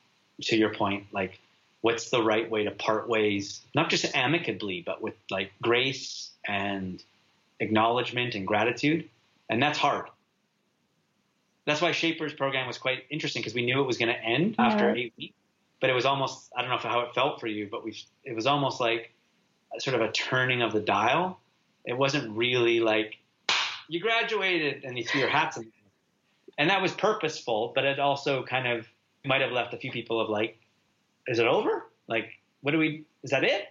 to 0.42 0.56
your 0.56 0.74
point, 0.74 1.06
like 1.12 1.40
what's 1.82 2.10
the 2.10 2.22
right 2.22 2.50
way 2.50 2.64
to 2.64 2.72
part 2.72 3.08
ways, 3.08 3.62
not 3.76 3.90
just 3.90 4.16
amicably, 4.16 4.84
but 4.86 5.02
with 5.02 5.16
like 5.30 5.52
grace 5.62 6.32
and 6.48 7.02
acknowledgement 7.60 8.36
and 8.36 8.46
gratitude. 8.46 9.10
And 9.50 9.62
that's 9.62 9.78
hard. 9.78 10.10
That's 11.66 11.82
why 11.82 11.92
Shaper's 11.92 12.34
program 12.34 12.68
was 12.68 12.78
quite 12.78 13.04
interesting 13.10 13.42
because 13.42 13.54
we 13.54 13.66
knew 13.66 13.82
it 13.82 13.88
was 13.88 13.98
going 13.98 14.14
to 14.14 14.20
end 14.22 14.56
yeah. 14.58 14.66
after 14.68 14.96
eight 14.96 15.14
weeks. 15.18 15.36
But 15.80 15.90
it 15.90 15.94
was 15.94 16.06
almost, 16.06 16.52
I 16.56 16.62
don't 16.62 16.72
know 16.72 16.78
how 16.78 17.02
it 17.02 17.14
felt 17.14 17.40
for 17.40 17.48
you, 17.48 17.68
but 17.70 17.84
we, 17.84 17.96
it 18.24 18.36
was 18.36 18.48
almost 18.48 18.80
like 18.80 19.14
sort 19.78 19.96
of 19.96 20.02
a 20.02 20.12
turning 20.12 20.62
of 20.62 20.74
the 20.74 20.80
dial. 20.80 21.40
It 21.86 21.98
wasn't 21.98 22.36
really 22.36 22.80
like 22.80 23.18
you 23.88 24.00
graduated 24.00 24.84
and 24.84 24.98
you 24.98 25.04
threw 25.04 25.22
your 25.22 25.30
hats 25.30 25.58
in. 25.58 25.72
And 26.58 26.70
that 26.70 26.82
was 26.82 26.94
purposeful, 26.94 27.74
but 27.76 27.86
it 27.86 28.00
also 28.00 28.44
kind 28.44 28.68
of 28.68 28.88
might 29.24 29.42
have 29.42 29.52
left 29.52 29.74
a 29.74 29.78
few 29.78 29.92
people 29.92 30.20
of 30.20 30.30
like, 30.30 30.60
is 31.28 31.38
it 31.38 31.46
over? 31.46 31.86
Like, 32.08 32.32
what 32.62 32.72
do 32.72 32.80
we, 32.80 33.06
is 33.24 33.32
that 33.32 33.44
it? 33.44 33.68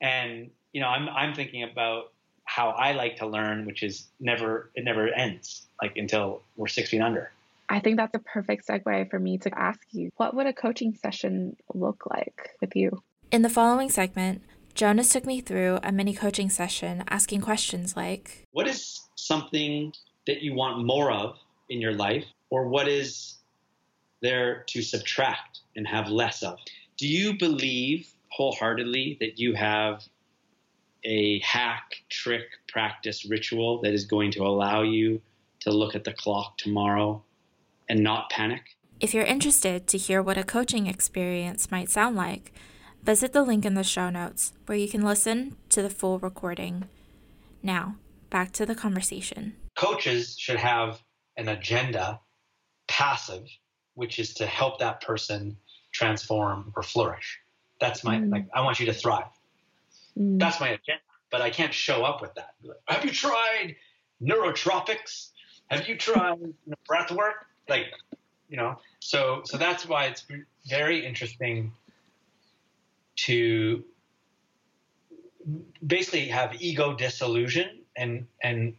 And, 0.00 0.50
you 0.72 0.80
know, 0.80 0.88
I'm, 0.88 1.08
I'm 1.08 1.34
thinking 1.34 1.64
about 1.64 2.12
how 2.44 2.70
I 2.70 2.92
like 2.92 3.16
to 3.16 3.26
learn, 3.26 3.66
which 3.66 3.82
is 3.82 4.06
never, 4.20 4.70
it 4.74 4.84
never 4.84 5.08
ends, 5.08 5.66
like 5.82 5.96
until 5.96 6.42
we're 6.56 6.68
six 6.68 6.90
feet 6.90 7.00
under. 7.00 7.30
I 7.68 7.80
think 7.80 7.96
that's 7.96 8.14
a 8.14 8.18
perfect 8.18 8.66
segue 8.66 9.10
for 9.10 9.18
me 9.18 9.38
to 9.38 9.58
ask 9.58 9.80
you 9.92 10.10
what 10.16 10.34
would 10.34 10.46
a 10.46 10.52
coaching 10.52 10.94
session 10.94 11.56
look 11.72 12.04
like 12.08 12.50
with 12.60 12.76
you? 12.76 13.02
In 13.30 13.42
the 13.42 13.48
following 13.48 13.88
segment, 13.88 14.42
Jonas 14.74 15.08
took 15.08 15.24
me 15.24 15.40
through 15.40 15.78
a 15.82 15.90
mini 15.90 16.14
coaching 16.14 16.50
session 16.50 17.04
asking 17.08 17.40
questions 17.40 17.96
like 17.96 18.46
What 18.52 18.68
is 18.68 19.00
something 19.14 19.92
that 20.26 20.42
you 20.42 20.54
want 20.54 20.84
more 20.84 21.10
of 21.10 21.38
in 21.68 21.80
your 21.80 21.92
life, 21.92 22.24
or 22.50 22.68
what 22.68 22.88
is 22.88 23.36
there 24.20 24.64
to 24.68 24.82
subtract 24.82 25.60
and 25.76 25.86
have 25.86 26.08
less 26.08 26.42
of? 26.42 26.58
Do 26.96 27.06
you 27.06 27.38
believe 27.38 28.08
wholeheartedly 28.30 29.18
that 29.20 29.38
you 29.38 29.54
have 29.54 30.02
a 31.04 31.40
hack, 31.40 32.02
trick, 32.24 32.44
practice, 32.68 33.26
ritual 33.26 33.80
that 33.82 33.92
is 33.92 34.06
going 34.06 34.30
to 34.32 34.46
allow 34.46 34.82
you 34.82 35.20
to 35.60 35.70
look 35.70 35.94
at 35.94 36.04
the 36.04 36.12
clock 36.12 36.56
tomorrow 36.56 37.22
and 37.88 38.02
not 38.02 38.30
panic? 38.30 38.62
If 39.00 39.12
you're 39.12 39.24
interested 39.24 39.86
to 39.88 39.98
hear 39.98 40.22
what 40.22 40.38
a 40.38 40.44
coaching 40.44 40.86
experience 40.86 41.70
might 41.70 41.90
sound 41.90 42.16
like, 42.16 42.52
Visit 43.04 43.34
the 43.34 43.42
link 43.42 43.66
in 43.66 43.74
the 43.74 43.84
show 43.84 44.08
notes 44.08 44.54
where 44.64 44.78
you 44.78 44.88
can 44.88 45.02
listen 45.02 45.56
to 45.68 45.82
the 45.82 45.90
full 45.90 46.18
recording. 46.18 46.88
Now, 47.62 47.96
back 48.30 48.50
to 48.52 48.64
the 48.64 48.74
conversation. 48.74 49.56
Coaches 49.76 50.36
should 50.38 50.56
have 50.56 51.02
an 51.36 51.48
agenda, 51.48 52.18
passive, 52.88 53.46
which 53.92 54.18
is 54.18 54.32
to 54.34 54.46
help 54.46 54.78
that 54.78 55.02
person 55.02 55.54
transform 55.92 56.72
or 56.74 56.82
flourish. 56.82 57.38
That's 57.78 58.04
my, 58.04 58.16
mm. 58.16 58.32
like, 58.32 58.46
I 58.54 58.62
want 58.62 58.80
you 58.80 58.86
to 58.86 58.94
thrive. 58.94 59.28
Mm. 60.18 60.38
That's 60.38 60.58
my 60.58 60.68
agenda. 60.68 61.03
But 61.34 61.42
I 61.42 61.50
can't 61.50 61.74
show 61.74 62.04
up 62.04 62.20
with 62.20 62.32
that. 62.34 62.54
Have 62.86 63.04
you 63.04 63.10
tried 63.10 63.74
neurotropics? 64.22 65.30
Have 65.66 65.88
you 65.88 65.96
tried 65.96 66.38
breath 66.86 67.10
work? 67.10 67.46
Like, 67.68 67.86
you 68.48 68.56
know, 68.56 68.78
so 69.00 69.42
so 69.44 69.58
that's 69.58 69.84
why 69.88 70.04
it's 70.04 70.24
very 70.68 71.04
interesting 71.04 71.72
to 73.26 73.82
basically 75.84 76.28
have 76.28 76.54
ego 76.62 76.94
disillusion 76.94 77.80
and 77.96 78.28
and 78.40 78.76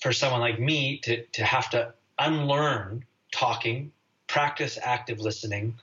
for 0.00 0.12
someone 0.12 0.40
like 0.40 0.60
me 0.60 0.98
to 0.98 1.24
to 1.32 1.44
have 1.44 1.68
to 1.70 1.92
unlearn 2.20 3.04
talking, 3.32 3.90
practice 4.28 4.78
active 4.80 5.18
listening, 5.18 5.74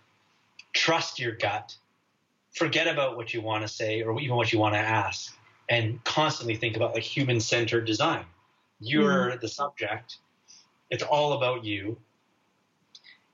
trust 0.71 1.19
your 1.19 1.34
gut, 1.34 1.75
forget 2.54 2.88
about 2.88 3.17
what 3.17 3.34
you 3.34 3.41
want 3.41 3.63
to 3.63 3.67
say 3.67 4.01
or 4.01 4.17
even 4.21 4.38
what 4.38 4.54
you 4.54 4.60
want 4.60 4.75
to 4.75 4.80
ask, 4.80 5.35
and 5.69 6.04
constantly 6.04 6.56
think 6.56 6.75
about 6.75 6.93
like 6.93 7.04
human 7.04 7.39
centered 7.39 7.86
design. 7.86 8.25
You're 8.80 9.32
mm 9.32 9.39
the 9.39 9.47
subject. 9.47 10.17
It's 10.89 11.04
all 11.04 11.34
about 11.34 11.63
you 11.63 11.97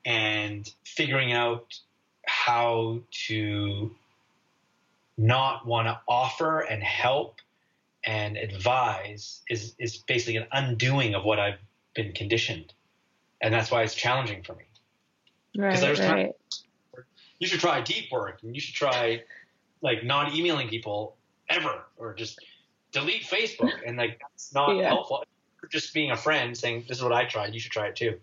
and 0.04 0.68
figuring 0.84 1.32
out 1.32 1.78
how 2.26 3.00
to 3.28 3.94
not 5.16 5.66
want 5.66 5.86
to 5.86 6.00
offer 6.08 6.60
and 6.60 6.82
help 6.82 7.40
and 8.04 8.36
advise 8.36 9.42
is 9.48 9.74
is 9.78 9.98
basically 9.98 10.36
an 10.36 10.46
undoing 10.52 11.14
of 11.14 11.24
what 11.24 11.38
I've 11.38 11.58
been 11.94 12.12
conditioned, 12.12 12.72
and 13.40 13.54
that's 13.54 13.70
why 13.70 13.82
it's 13.82 13.94
challenging 13.94 14.42
for 14.42 14.54
me. 14.54 14.64
Right, 15.56 15.78
there's 15.78 16.00
right. 16.00 16.32
you 17.38 17.46
should 17.46 17.60
try 17.60 17.80
deep 17.80 18.10
work, 18.10 18.42
and 18.42 18.54
you 18.54 18.60
should 18.60 18.74
try 18.74 19.22
like 19.82 20.02
not 20.02 20.34
emailing 20.34 20.68
people 20.68 21.16
ever, 21.52 21.84
or 21.96 22.14
just 22.14 22.38
delete 22.92 23.22
Facebook, 23.22 23.72
and 23.86 23.96
like 23.96 24.20
that's 24.20 24.52
not 24.54 24.76
yeah. 24.76 24.88
helpful. 24.88 25.24
Just 25.70 25.94
being 25.94 26.10
a 26.10 26.16
friend 26.16 26.56
saying 26.56 26.84
this 26.88 26.98
is 26.98 27.02
what 27.02 27.12
I 27.12 27.24
tried, 27.24 27.54
you 27.54 27.60
should 27.60 27.72
try 27.72 27.86
it 27.86 27.96
too. 27.96 28.18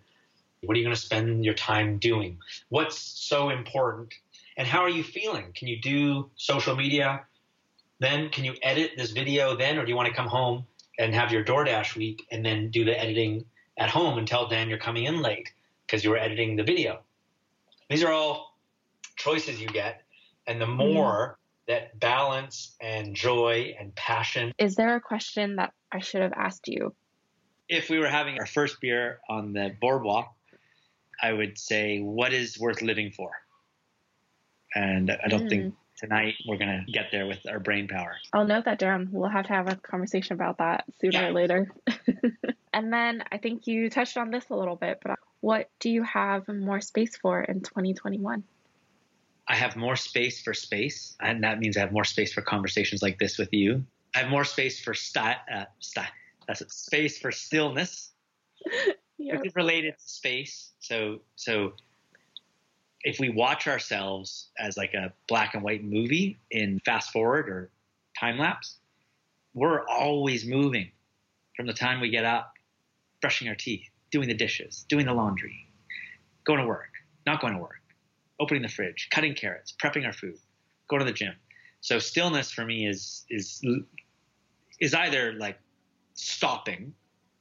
What 0.62 0.76
are 0.76 0.78
you 0.78 0.84
going 0.84 0.96
to 0.96 1.02
spend 1.02 1.46
your 1.46 1.54
time 1.54 1.98
doing? 2.00 2.38
What's 2.68 2.98
so 2.98 3.50
important 3.50 4.14
and 4.58 4.68
how 4.68 4.82
are 4.82 4.90
you 4.90 5.04
feeling? 5.04 5.54
Can 5.56 5.70
you 5.70 5.80
do 5.80 6.30
social 6.36 6.76
media 6.76 7.22
then? 8.00 8.30
Can 8.30 8.44
you 8.44 8.56
edit 8.62 8.92
this 8.98 9.12
video 9.12 9.56
then? 9.56 9.78
Or 9.78 9.86
do 9.86 9.90
you 9.90 9.96
want 9.96 10.10
to 10.10 10.14
come 10.14 10.28
home 10.28 10.66
and 11.00 11.16
have 11.16 11.32
your 11.32 11.46
DoorDash 11.46 11.96
week 11.96 12.28
and 12.30 12.46
then 12.46 12.70
do 12.70 12.84
the 12.84 13.00
editing 13.00 13.46
at 13.78 13.90
home 13.90 14.18
and 14.18 14.28
tell 14.28 14.50
Dan 14.50 14.68
you're 14.68 14.78
coming 14.78 15.06
in 15.06 15.22
late 15.22 15.50
because 15.86 16.04
you 16.04 16.10
were 16.10 16.18
editing 16.18 16.58
the 16.58 16.64
video? 16.64 17.00
These 17.90 18.04
are 18.04 18.12
all 18.12 18.58
choices 19.16 19.62
you 19.62 19.68
get. 19.68 20.02
And 20.46 20.60
the 20.60 20.66
mm-hmm. 20.66 20.94
more 20.94 21.38
that 21.70 21.98
balance 22.00 22.76
and 22.82 23.16
joy 23.16 23.76
and 23.80 23.96
passion. 23.96 24.52
Is 24.58 24.76
there 24.76 24.96
a 24.96 25.02
question 25.02 25.56
that 25.56 25.74
I 25.92 26.00
should 26.00 26.22
have 26.22 26.34
asked 26.34 26.68
you? 26.68 26.94
If 27.70 27.90
we 27.90 28.00
were 28.00 28.10
having 28.10 28.40
our 28.40 28.48
first 28.48 28.82
beer 28.82 29.20
on 29.30 29.54
the 29.54 29.74
boardwalk, 29.80 30.34
I 31.22 31.32
would 31.32 31.58
say, 31.58 32.00
What 32.00 32.34
is 32.34 32.60
worth 32.60 32.82
living 32.82 33.12
for? 33.12 33.32
and 34.76 35.12
I 35.12 35.28
don't 35.28 35.46
mm. 35.46 35.50
think 35.50 35.74
tonight 35.98 36.36
we're 36.48 36.58
gonna 36.58 36.86
get 36.92 37.08
there 37.12 37.28
with 37.28 37.40
our 37.48 37.60
brain 37.60 37.88
power. 37.88 38.16
I'll 38.34 38.46
note 38.46 38.66
that 38.66 38.80
down. 38.80 39.10
We'll 39.12 39.30
have 39.30 39.48
to 39.48 39.54
have 39.54 39.68
a 39.68 39.76
conversation 39.76 40.34
about 40.34 40.60
that 40.60 40.86
sooner 41.02 41.20
yeah. 41.20 41.28
or 41.28 41.34
later. 41.34 41.72
and 42.74 42.94
then 42.94 43.24
I 43.32 43.38
think 43.38 43.68
you 43.68 43.90
touched 43.90 44.18
on 44.18 44.32
this 44.32 44.50
a 44.50 44.56
little 44.56 44.76
bit, 44.76 45.00
but 45.04 45.20
what 45.42 45.70
do 45.80 45.90
you 45.90 46.04
have 46.04 46.48
more 46.48 46.82
space 46.82 47.18
for 47.18 47.42
in 47.42 47.62
2021? 47.62 48.44
I 49.50 49.56
have 49.56 49.76
more 49.76 49.96
space 49.96 50.42
for 50.42 50.54
space, 50.54 51.16
and 51.20 51.44
that 51.44 51.60
means 51.60 51.76
I 51.76 51.82
have 51.82 51.92
more 51.92 52.06
space 52.06 52.32
for 52.32 52.42
conversations 52.42 53.02
like 53.02 53.18
this 53.20 53.38
with 53.38 53.52
you. 53.52 53.84
I 54.16 54.20
have 54.20 54.30
more 54.30 54.46
space 54.46 54.80
for 54.80 54.94
sti- 54.94 55.38
uh, 55.54 55.66
sti- 55.80 56.08
that's 56.48 56.62
it, 56.62 56.72
space 56.72 57.18
for 57.20 57.32
stillness, 57.32 58.12
Yep. 59.20 59.42
It's 59.44 59.56
related 59.56 59.96
to 59.98 60.04
space. 60.10 60.72
So 60.80 61.20
so 61.36 61.74
if 63.04 63.20
we 63.20 63.30
watch 63.30 63.68
ourselves 63.68 64.48
as 64.58 64.78
like 64.78 64.94
a 64.94 65.14
black 65.28 65.54
and 65.54 65.64
white 65.64 65.84
movie 65.84 66.40
in 66.52 66.80
fast 66.86 67.12
forward 67.12 67.50
or 67.50 67.70
time 68.18 68.38
lapse, 68.38 68.78
we're 69.54 69.86
always 69.88 70.46
moving 70.46 70.90
from 71.56 71.68
the 71.68 71.74
time 71.74 72.00
we 72.00 72.10
get 72.10 72.24
up, 72.24 72.54
brushing 73.20 73.50
our 73.50 73.56
teeth, 73.56 73.90
doing 74.10 74.28
the 74.30 74.34
dishes, 74.34 74.86
doing 74.88 75.06
the 75.06 75.14
laundry, 75.14 75.68
going 76.46 76.60
to 76.60 76.66
work, 76.66 76.92
not 77.26 77.42
going 77.42 77.54
to 77.54 77.60
work, 77.60 77.82
opening 78.40 78.62
the 78.62 78.70
fridge, 78.70 79.10
cutting 79.12 79.34
carrots, 79.34 79.74
prepping 79.82 80.06
our 80.06 80.14
food, 80.14 80.38
going 80.88 81.00
to 81.00 81.06
the 81.06 81.12
gym. 81.12 81.34
So 81.82 82.00
stillness 82.00 82.52
for 82.52 82.66
me 82.66 82.88
is 82.88 83.26
is 83.30 83.64
is 84.80 84.94
either 84.94 85.34
like 85.34 85.60
stopping 86.14 86.94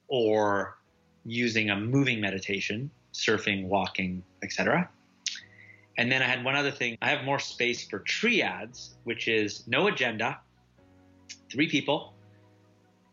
or 0.09 0.79
using 1.25 1.71
a 1.71 1.77
moving 1.77 2.21
meditation, 2.21 2.91
surfing, 3.13 3.67
walking, 3.67 4.23
etc. 4.43 4.89
And 5.97 6.11
then 6.11 6.23
I 6.23 6.27
had 6.27 6.45
one 6.45 6.55
other 6.55 6.71
thing. 6.71 6.97
I 7.03 7.11
have 7.11 7.25
more 7.25 7.41
space 7.41 7.85
for 7.85 7.99
triads, 7.99 8.97
which 9.05 9.27
is 9.27 9.67
no 9.67 9.89
agenda, 9.89 10.39
three 11.51 11.69
people, 11.69 12.15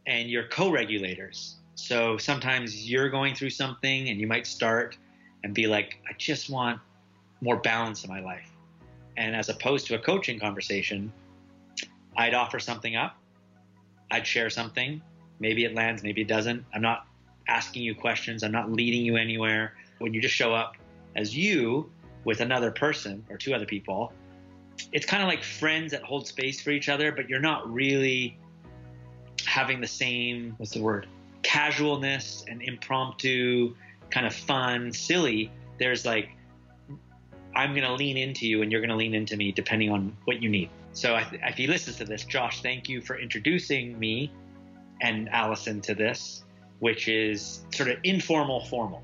and 0.06 0.30
your 0.30 0.48
co-regulators. 0.48 1.56
So 1.74 2.17
sometimes 2.17 2.89
you're 2.89 3.10
going 3.10 3.34
through 3.34 3.50
something 3.50 4.10
and 4.10 4.19
you 4.19 4.28
might 4.28 4.45
start 4.45 4.98
and 5.43 5.54
be 5.54 5.65
like, 5.65 6.00
I 6.08 6.13
just 6.17 6.50
want 6.50 6.80
more 7.45 7.58
balance 7.58 8.03
in 8.03 8.10
my 8.10 8.19
life. 8.19 8.49
And 9.17 9.36
as 9.36 9.49
opposed 9.49 9.86
to 9.88 9.95
a 9.95 9.99
coaching 9.99 10.39
conversation, 10.39 11.13
I'd 12.17 12.34
offer 12.34 12.60
something 12.60 12.95
up. 12.95 13.15
I'd 14.12 14.25
share 14.25 14.49
something. 14.49 15.01
Maybe 15.39 15.63
it 15.63 15.75
lands, 15.75 16.01
maybe 16.01 16.21
it 16.21 16.27
doesn't. 16.27 16.65
I'm 16.73 16.81
not 16.81 17.05
asking 17.47 17.84
you 17.84 17.93
questions. 17.93 18.43
I'm 18.43 18.51
not 18.51 18.71
leading 18.71 19.05
you 19.05 19.15
anywhere. 19.15 19.75
When 19.99 20.13
you 20.13 20.21
just 20.21 20.34
show 20.34 20.53
up 20.53 20.75
as 21.15 21.38
you 21.38 21.89
with 22.23 22.41
another 22.41 22.71
person 22.71 23.23
or 23.29 23.38
two 23.38 23.53
other 23.53 23.65
people, 23.65 24.12
it's 24.91 25.05
kind 25.05 25.21
of 25.21 25.29
like 25.29 25.43
friends 25.43 25.91
that 25.91 26.01
hold 26.01 26.27
space 26.27 26.60
for 26.62 26.71
each 26.71 26.89
other, 26.89 27.12
but 27.12 27.29
you're 27.29 27.39
not 27.39 27.71
really 27.71 28.38
having 29.45 29.79
the 29.79 29.88
same, 29.88 30.55
what's 30.58 30.73
the 30.73 30.81
word, 30.81 31.08
casualness 31.43 32.43
and 32.49 32.63
impromptu, 32.63 33.75
kind 34.10 34.25
of 34.25 34.34
fun, 34.34 34.91
silly. 34.91 35.51
There's 35.77 36.05
like, 36.05 36.29
I'm 37.55 37.71
going 37.71 37.83
to 37.83 37.93
lean 37.93 38.17
into 38.17 38.47
you 38.47 38.61
and 38.61 38.71
you're 38.71 38.81
going 38.81 38.89
to 38.89 38.95
lean 38.95 39.13
into 39.13 39.37
me 39.37 39.51
depending 39.51 39.89
on 39.89 40.15
what 40.25 40.41
you 40.41 40.49
need. 40.49 40.69
So 40.91 41.19
if 41.31 41.55
he 41.55 41.67
listens 41.67 41.97
to 41.97 42.05
this, 42.05 42.23
Josh, 42.23 42.61
thank 42.61 42.87
you 42.87 43.01
for 43.01 43.17
introducing 43.17 43.97
me 43.99 44.31
and 45.01 45.29
Allison 45.29 45.81
to 45.81 45.95
this, 45.95 46.43
which 46.79 47.07
is 47.07 47.65
sort 47.73 47.89
of 47.89 47.97
informal, 48.03 48.65
formal. 48.65 49.03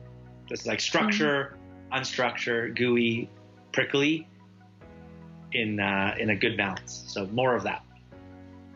This 0.50 0.62
is 0.62 0.68
like 0.68 0.80
structure, 0.80 1.58
mm-hmm. 1.92 2.02
unstructured, 2.02 2.76
gooey, 2.76 3.30
prickly, 3.72 4.28
in 5.54 5.80
uh, 5.80 6.16
in 6.18 6.30
a 6.30 6.36
good 6.36 6.58
balance. 6.58 7.04
So 7.08 7.28
more 7.28 7.56
of 7.56 7.64
that. 7.64 7.84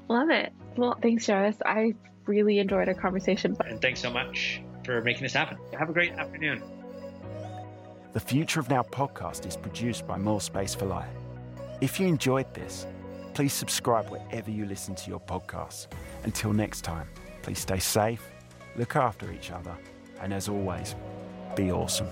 Love 0.09 0.29
it. 0.29 0.53
Well, 0.75 0.97
thanks, 1.01 1.25
Jarvis. 1.25 1.57
I 1.65 1.95
really 2.25 2.59
enjoyed 2.59 2.88
our 2.88 2.93
conversation. 2.93 3.55
And 3.65 3.81
thanks 3.81 4.01
so 4.01 4.09
much 4.09 4.61
for 4.83 5.01
making 5.01 5.23
this 5.23 5.33
happen. 5.33 5.57
Have 5.77 5.89
a 5.89 5.93
great 5.93 6.13
afternoon. 6.13 6.61
The 8.15 8.21
Future 8.21 8.62
of 8.62 8.69
Now 8.69 8.82
podcast 8.82 9.45
is 9.45 9.58
produced 9.58 10.08
by 10.08 10.17
More 10.17 10.39
Space 10.39 10.73
for 10.73 10.86
Light. 10.86 11.10
If 11.82 11.99
you 11.99 12.08
enjoyed 12.08 12.54
this, 12.54 12.88
please 13.34 13.51
subscribe 13.51 14.10
wherever 14.10 14.49
you 14.49 14.65
listen 14.65 14.95
to 14.95 15.10
your 15.10 15.19
podcasts. 15.19 15.88
Until 16.23 16.54
next 16.54 16.84
time, 16.86 17.10
please 17.41 17.60
stay 17.60 17.80
safe, 17.80 18.25
look 18.78 18.95
after 18.95 19.34
each 19.34 19.51
other, 19.51 19.75
and 20.21 20.34
as 20.34 20.47
always, 20.47 20.95
be 21.58 21.73
awesome. 21.73 22.08